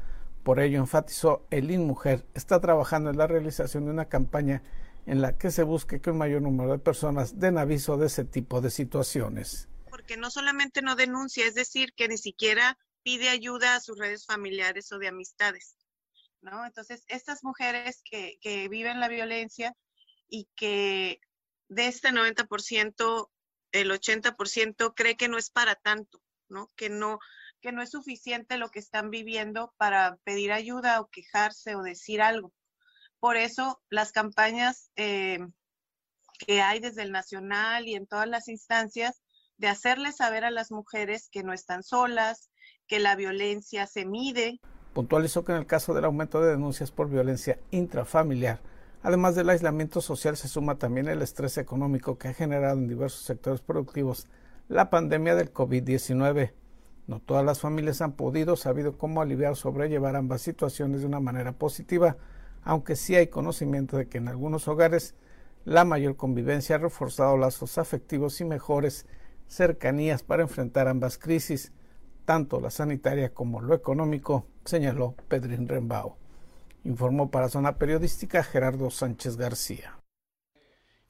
Por 0.43 0.59
ello, 0.59 0.79
enfatizó, 0.79 1.45
el 1.49 1.71
INMUJER 1.71 2.25
está 2.33 2.59
trabajando 2.59 3.09
en 3.09 3.17
la 3.17 3.27
realización 3.27 3.85
de 3.85 3.91
una 3.91 4.05
campaña 4.05 4.63
en 5.05 5.21
la 5.21 5.37
que 5.37 5.51
se 5.51 5.63
busque 5.63 6.01
que 6.01 6.11
un 6.11 6.17
mayor 6.17 6.41
número 6.41 6.71
de 6.71 6.79
personas 6.79 7.39
den 7.39 7.57
aviso 7.57 7.97
de 7.97 8.07
ese 8.07 8.25
tipo 8.25 8.61
de 8.61 8.69
situaciones. 8.69 9.67
Porque 9.89 10.17
no 10.17 10.29
solamente 10.29 10.81
no 10.81 10.95
denuncia, 10.95 11.45
es 11.45 11.55
decir, 11.55 11.93
que 11.95 12.07
ni 12.07 12.17
siquiera 12.17 12.77
pide 13.03 13.29
ayuda 13.29 13.75
a 13.75 13.79
sus 13.79 13.97
redes 13.97 14.25
familiares 14.25 14.91
o 14.91 14.99
de 14.99 15.07
amistades. 15.07 15.75
¿no? 16.41 16.65
Entonces, 16.65 17.03
estas 17.07 17.43
mujeres 17.43 18.01
que, 18.09 18.37
que 18.41 18.69
viven 18.69 18.99
la 18.99 19.07
violencia 19.07 19.75
y 20.27 20.47
que 20.55 21.19
de 21.67 21.87
este 21.87 22.09
90%, 22.09 23.29
el 23.71 23.91
80% 23.91 24.93
cree 24.95 25.17
que 25.17 25.27
no 25.27 25.37
es 25.37 25.49
para 25.49 25.75
tanto, 25.75 26.21
¿no? 26.47 26.69
Que 26.75 26.89
no, 26.89 27.19
que 27.61 27.71
no 27.71 27.81
es 27.81 27.91
suficiente 27.91 28.57
lo 28.57 28.69
que 28.69 28.79
están 28.79 29.09
viviendo 29.09 29.73
para 29.77 30.17
pedir 30.23 30.51
ayuda 30.51 31.01
o 31.01 31.07
quejarse 31.07 31.75
o 31.75 31.83
decir 31.83 32.21
algo. 32.21 32.53
Por 33.19 33.35
eso 33.37 33.81
las 33.89 34.11
campañas 34.11 34.91
eh, 34.95 35.39
que 36.45 36.61
hay 36.61 36.79
desde 36.79 37.03
el 37.03 37.11
nacional 37.11 37.87
y 37.87 37.95
en 37.95 38.07
todas 38.07 38.27
las 38.27 38.47
instancias 38.47 39.21
de 39.57 39.67
hacerles 39.67 40.17
saber 40.17 40.45
a 40.45 40.51
las 40.51 40.71
mujeres 40.71 41.29
que 41.29 41.43
no 41.43 41.53
están 41.53 41.83
solas, 41.83 42.49
que 42.87 42.99
la 42.99 43.15
violencia 43.15 43.85
se 43.87 44.05
mide. 44.05 44.59
Puntualizó 44.93 45.43
que 45.43 45.51
en 45.51 45.59
el 45.59 45.67
caso 45.67 45.93
del 45.93 46.05
aumento 46.05 46.41
de 46.41 46.51
denuncias 46.51 46.91
por 46.91 47.09
violencia 47.09 47.59
intrafamiliar, 47.71 48.61
además 49.03 49.35
del 49.35 49.49
aislamiento 49.49 50.01
social, 50.01 50.37
se 50.37 50.47
suma 50.47 50.77
también 50.77 51.09
el 51.09 51.21
estrés 51.21 51.57
económico 51.57 52.17
que 52.17 52.29
ha 52.29 52.33
generado 52.33 52.77
en 52.77 52.87
diversos 52.87 53.25
sectores 53.25 53.61
productivos 53.61 54.27
la 54.69 54.89
pandemia 54.89 55.35
del 55.35 55.53
COVID-19. 55.53 56.53
No 57.09 57.19
todas 57.19 57.43
las 57.43 57.59
familias 57.59 58.03
han 58.03 58.11
podido, 58.11 58.55
sabido 58.55 58.95
cómo 58.95 59.23
aliviar 59.23 59.55
sobrellevar 59.55 60.15
ambas 60.15 60.43
situaciones 60.43 61.01
de 61.01 61.07
una 61.07 61.19
manera 61.19 61.53
positiva, 61.53 62.17
aunque 62.61 62.95
sí 62.95 63.15
hay 63.15 63.29
conocimiento 63.29 63.97
de 63.97 64.07
que 64.07 64.19
en 64.19 64.27
algunos 64.27 64.67
hogares 64.67 65.15
la 65.65 65.85
mayor 65.85 66.17
convivencia 66.17 66.75
ha 66.75 66.77
reforzado 66.77 67.35
lazos 67.35 67.79
afectivos 67.79 68.39
y 68.41 68.45
mejores 68.45 69.07
cercanías 69.47 70.21
para 70.21 70.43
enfrentar 70.43 70.87
ambas 70.87 71.17
crisis, 71.17 71.71
tanto 72.25 72.61
la 72.61 72.69
sanitaria 72.69 73.33
como 73.33 73.59
lo 73.59 73.73
económico, 73.73 74.45
señaló 74.63 75.15
Pedrín 75.27 75.67
Rembao. 75.67 76.15
Informó 76.83 77.31
para 77.31 77.49
Zona 77.49 77.79
Periodística 77.79 78.43
Gerardo 78.43 78.91
Sánchez 78.91 79.35
García. 79.35 79.98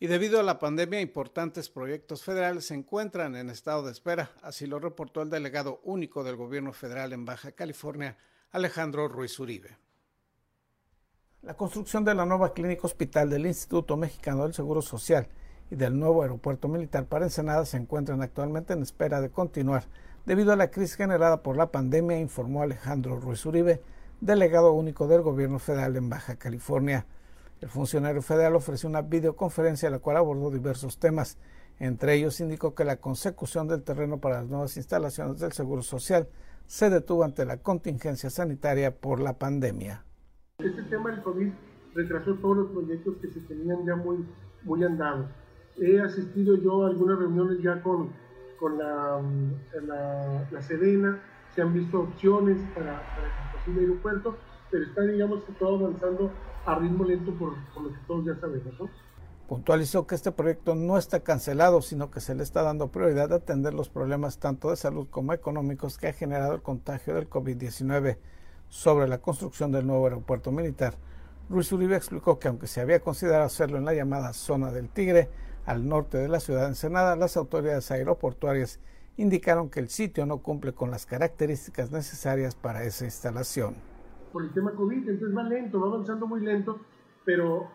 Y 0.01 0.07
debido 0.07 0.39
a 0.39 0.43
la 0.43 0.59
pandemia, 0.59 1.01
importantes 1.01 1.69
proyectos 1.69 2.23
federales 2.23 2.67
se 2.67 2.73
encuentran 2.73 3.35
en 3.35 3.49
estado 3.49 3.83
de 3.83 3.91
espera, 3.91 4.31
así 4.41 4.65
lo 4.65 4.79
reportó 4.79 5.21
el 5.21 5.29
delegado 5.29 5.81
único 5.83 6.23
del 6.23 6.37
gobierno 6.37 6.71
federal 6.71 7.11
en 7.11 7.25
Baja 7.25 7.51
California, 7.51 8.17
Alejandro 8.51 9.09
Ruiz 9.09 9.37
Uribe. 9.39 9.77
La 11.41 11.55
construcción 11.55 12.05
de 12.05 12.15
la 12.15 12.25
nueva 12.25 12.53
clínica 12.53 12.87
hospital 12.87 13.29
del 13.29 13.45
Instituto 13.45 13.97
Mexicano 13.97 14.43
del 14.43 14.53
Seguro 14.53 14.81
Social 14.81 15.27
y 15.69 15.75
del 15.75 15.99
nuevo 15.99 16.21
aeropuerto 16.21 16.69
militar 16.69 17.05
para 17.05 17.25
Ensenada 17.25 17.65
se 17.65 17.77
encuentran 17.77 18.21
actualmente 18.21 18.71
en 18.71 18.81
espera 18.81 19.19
de 19.19 19.29
continuar 19.29 19.85
debido 20.25 20.53
a 20.53 20.55
la 20.55 20.71
crisis 20.71 20.95
generada 20.95 21.43
por 21.43 21.57
la 21.57 21.71
pandemia, 21.71 22.19
informó 22.19 22.61
Alejandro 22.61 23.19
Ruiz 23.19 23.45
Uribe, 23.45 23.81
delegado 24.21 24.73
único 24.73 25.07
del 25.07 25.23
gobierno 25.23 25.59
federal 25.59 25.95
en 25.97 26.09
Baja 26.09 26.37
California. 26.37 27.05
El 27.61 27.67
funcionario 27.67 28.21
federal 28.21 28.55
ofreció 28.55 28.87
una 28.87 29.01
videoconferencia 29.01 29.87
en 29.87 29.93
la 29.93 29.99
cual 29.99 30.15
abordó 30.17 30.49
diversos 30.49 30.97
temas. 30.97 31.37
Entre 31.77 32.13
ellos 32.13 32.39
indicó 32.39 32.73
que 32.73 32.85
la 32.85 32.97
consecución 32.97 33.67
del 33.67 33.83
terreno 33.83 34.19
para 34.19 34.41
las 34.41 34.49
nuevas 34.49 34.77
instalaciones 34.77 35.39
del 35.39 35.51
Seguro 35.51 35.81
Social 35.81 36.29
se 36.67 36.89
detuvo 36.89 37.23
ante 37.23 37.45
la 37.45 37.57
contingencia 37.57 38.29
sanitaria 38.29 38.95
por 38.95 39.19
la 39.19 39.37
pandemia. 39.37 40.05
Este 40.59 40.83
tema 40.83 41.11
del 41.11 41.21
COVID 41.21 41.51
retrasó 41.95 42.35
todos 42.35 42.57
los 42.57 42.71
proyectos 42.71 43.17
que 43.21 43.27
se 43.29 43.41
tenían 43.41 43.85
ya 43.85 43.95
muy, 43.95 44.25
muy 44.63 44.83
andados. 44.83 45.29
He 45.77 45.99
asistido 45.99 46.55
yo 46.57 46.85
a 46.85 46.87
algunas 46.87 47.19
reuniones 47.19 47.61
ya 47.61 47.81
con, 47.81 48.11
con 48.59 48.77
la, 48.77 49.21
la, 49.85 50.47
la 50.49 50.61
Sedena, 50.61 51.21
se 51.55 51.61
han 51.61 51.73
visto 51.73 52.01
opciones 52.01 52.57
para, 52.73 53.01
para 53.15 53.27
el 53.27 53.57
posible 53.57 53.81
aeropuerto, 53.81 54.37
pero 54.69 54.85
está, 54.85 55.01
digamos, 55.01 55.43
que 55.43 55.53
todo 55.53 55.85
avanzando 55.85 56.31
ritmo 56.75 57.03
lento 57.03 57.33
por, 57.33 57.53
por 57.73 57.83
lo 57.83 57.89
que 57.89 57.99
todos 58.07 58.25
ya 58.25 58.39
sabemos. 58.39 58.73
¿no? 58.79 58.89
Puntualizó 59.47 60.05
que 60.05 60.13
este 60.13 60.31
proyecto 60.31 60.75
no 60.75 60.97
está 60.97 61.21
cancelado, 61.21 61.81
sino 61.81 62.11
que 62.11 62.21
se 62.21 62.35
le 62.35 62.43
está 62.43 62.61
dando 62.61 62.91
prioridad 62.91 63.33
a 63.33 63.37
atender 63.37 63.73
los 63.73 63.89
problemas 63.89 64.37
tanto 64.37 64.69
de 64.69 64.75
salud 64.75 65.07
como 65.09 65.33
económicos 65.33 65.97
que 65.97 66.07
ha 66.07 66.13
generado 66.13 66.53
el 66.53 66.61
contagio 66.61 67.15
del 67.15 67.27
COVID-19 67.27 68.17
sobre 68.69 69.07
la 69.07 69.17
construcción 69.17 69.71
del 69.71 69.87
nuevo 69.87 70.03
aeropuerto 70.05 70.51
militar. 70.51 70.93
Ruiz 71.49 71.71
Uribe 71.71 71.95
explicó 71.95 72.37
que 72.37 72.47
aunque 72.47 72.67
se 72.67 72.79
había 72.79 72.99
considerado 72.99 73.45
hacerlo 73.45 73.79
en 73.79 73.85
la 73.85 73.95
llamada 73.95 74.33
zona 74.33 74.71
del 74.71 74.87
Tigre, 74.87 75.29
al 75.65 75.87
norte 75.87 76.19
de 76.19 76.27
la 76.27 76.39
ciudad 76.39 76.61
de 76.61 76.67
Ensenada, 76.67 77.15
las 77.15 77.35
autoridades 77.35 77.89
aeroportuarias 77.89 78.79
indicaron 79.17 79.71
que 79.71 79.79
el 79.79 79.89
sitio 79.89 80.27
no 80.27 80.43
cumple 80.43 80.73
con 80.73 80.91
las 80.91 81.07
características 81.07 81.89
necesarias 81.89 82.53
para 82.53 82.83
esa 82.83 83.05
instalación. 83.05 83.88
Por 84.31 84.43
el 84.43 84.51
tema 84.51 84.71
COVID, 84.71 85.09
entonces 85.09 85.35
va 85.35 85.43
lento, 85.43 85.79
va 85.79 85.87
avanzando 85.87 86.27
muy 86.27 86.41
lento, 86.41 86.79
pero 87.25 87.67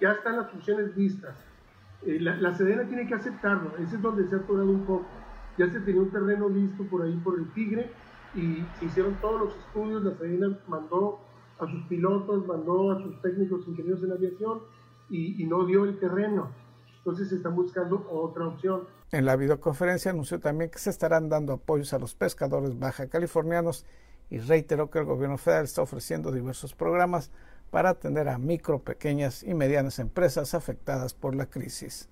ya 0.00 0.12
están 0.12 0.36
las 0.36 0.50
funciones 0.50 0.94
vistas. 0.94 1.36
Eh, 2.06 2.18
la, 2.20 2.36
la, 2.36 2.54
Sedena 2.54 2.84
tiene 2.84 3.06
que 3.06 3.14
aceptarlo, 3.14 3.72
ese 3.78 3.96
es 3.96 4.02
donde 4.02 4.26
se 4.28 4.34
ha 4.34 4.38
atorado 4.38 4.70
un 4.70 4.84
poco. 4.84 5.06
Ya 5.58 5.68
se 5.70 5.80
tenía 5.80 6.02
un 6.02 6.10
terreno 6.10 6.48
listo 6.48 6.84
por 6.84 7.02
ahí 7.02 7.16
por 7.24 7.38
el 7.38 7.50
Tigre 7.52 7.90
y 8.34 8.62
se 8.78 8.84
hicieron 8.84 9.14
todos 9.20 9.40
los 9.40 9.56
estudios, 9.56 10.04
la 10.04 10.14
Sedena 10.16 10.58
mandó 10.68 11.20
a 11.58 11.66
sus 11.66 11.82
pilotos, 11.84 12.46
mandó 12.46 12.92
a 12.92 13.02
sus 13.02 13.20
técnicos 13.22 13.66
ingenieros 13.66 14.02
en 14.02 14.12
aviación 14.12 14.60
y, 15.08 15.42
y 15.42 15.46
no 15.46 15.64
dio 15.64 15.84
el 15.84 15.98
terreno. 15.98 16.50
Entonces 16.98 17.28
se 17.28 17.36
están 17.36 17.54
buscando 17.54 18.06
otra 18.10 18.48
opción. 18.48 18.82
En 19.12 19.24
la 19.24 19.36
videoconferencia 19.36 20.10
anunció 20.10 20.40
también 20.40 20.70
que 20.70 20.78
se 20.78 20.90
estarán 20.90 21.28
dando 21.28 21.54
apoyos 21.54 21.92
a 21.94 21.98
los 21.98 22.14
pescadores 22.14 22.78
baja 22.78 23.08
californianos 23.08 23.86
y 24.30 24.38
reiteró 24.38 24.90
que 24.90 24.98
el 24.98 25.04
gobierno 25.04 25.38
federal 25.38 25.64
está 25.64 25.82
ofreciendo 25.82 26.32
diversos 26.32 26.74
programas 26.74 27.30
para 27.70 27.90
atender 27.90 28.28
a 28.28 28.38
micro, 28.38 28.82
pequeñas 28.82 29.42
y 29.42 29.54
medianas 29.54 29.98
empresas 29.98 30.54
afectadas 30.54 31.14
por 31.14 31.34
la 31.34 31.46
crisis. 31.46 32.08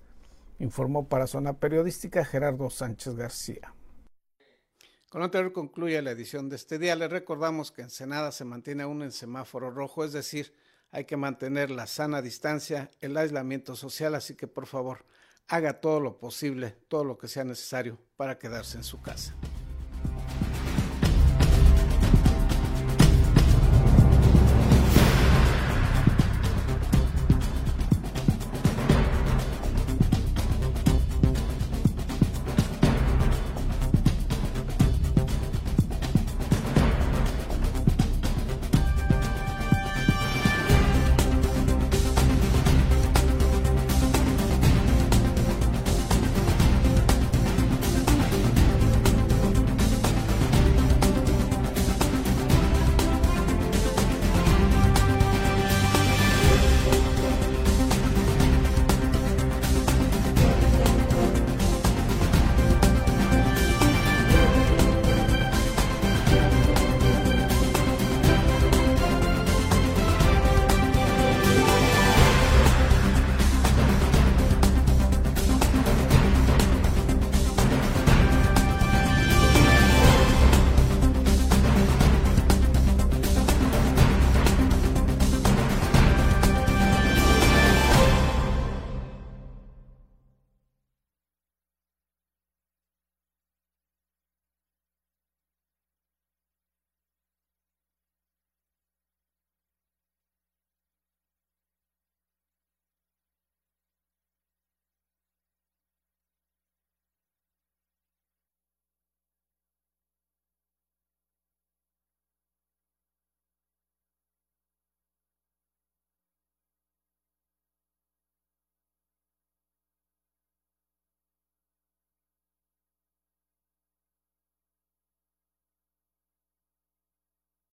Informó 0.59 1.07
para 1.07 1.27
Zona 1.27 1.53
Periodística 1.53 2.23
Gerardo 2.23 2.69
Sánchez 2.69 3.15
García. 3.15 3.73
Con 5.09 5.19
lo 5.19 5.25
anterior 5.25 5.53
concluye 5.53 6.01
la 6.01 6.11
edición 6.11 6.49
de 6.49 6.57
este 6.57 6.77
día. 6.77 6.95
Les 6.95 7.09
recordamos 7.09 7.71
que 7.71 7.81
en 7.81 7.89
Senada 7.89 8.31
se 8.31 8.43
mantiene 8.43 8.83
aún 8.83 9.01
en 9.01 9.11
semáforo 9.11 9.71
rojo, 9.71 10.03
es 10.03 10.11
decir, 10.11 10.53
hay 10.91 11.05
que 11.05 11.17
mantener 11.17 11.71
la 11.71 11.87
sana 11.87 12.21
distancia, 12.21 12.91
el 13.01 13.15
aislamiento 13.17 13.75
social, 13.75 14.15
así 14.15 14.35
que 14.35 14.47
por 14.47 14.65
favor 14.65 15.05
haga 15.47 15.79
todo 15.79 15.99
lo 15.99 16.17
posible, 16.17 16.75
todo 16.87 17.03
lo 17.03 17.17
que 17.17 17.27
sea 17.27 17.43
necesario 17.43 17.97
para 18.17 18.39
quedarse 18.39 18.77
en 18.77 18.83
su 18.83 19.01
casa. 19.01 19.35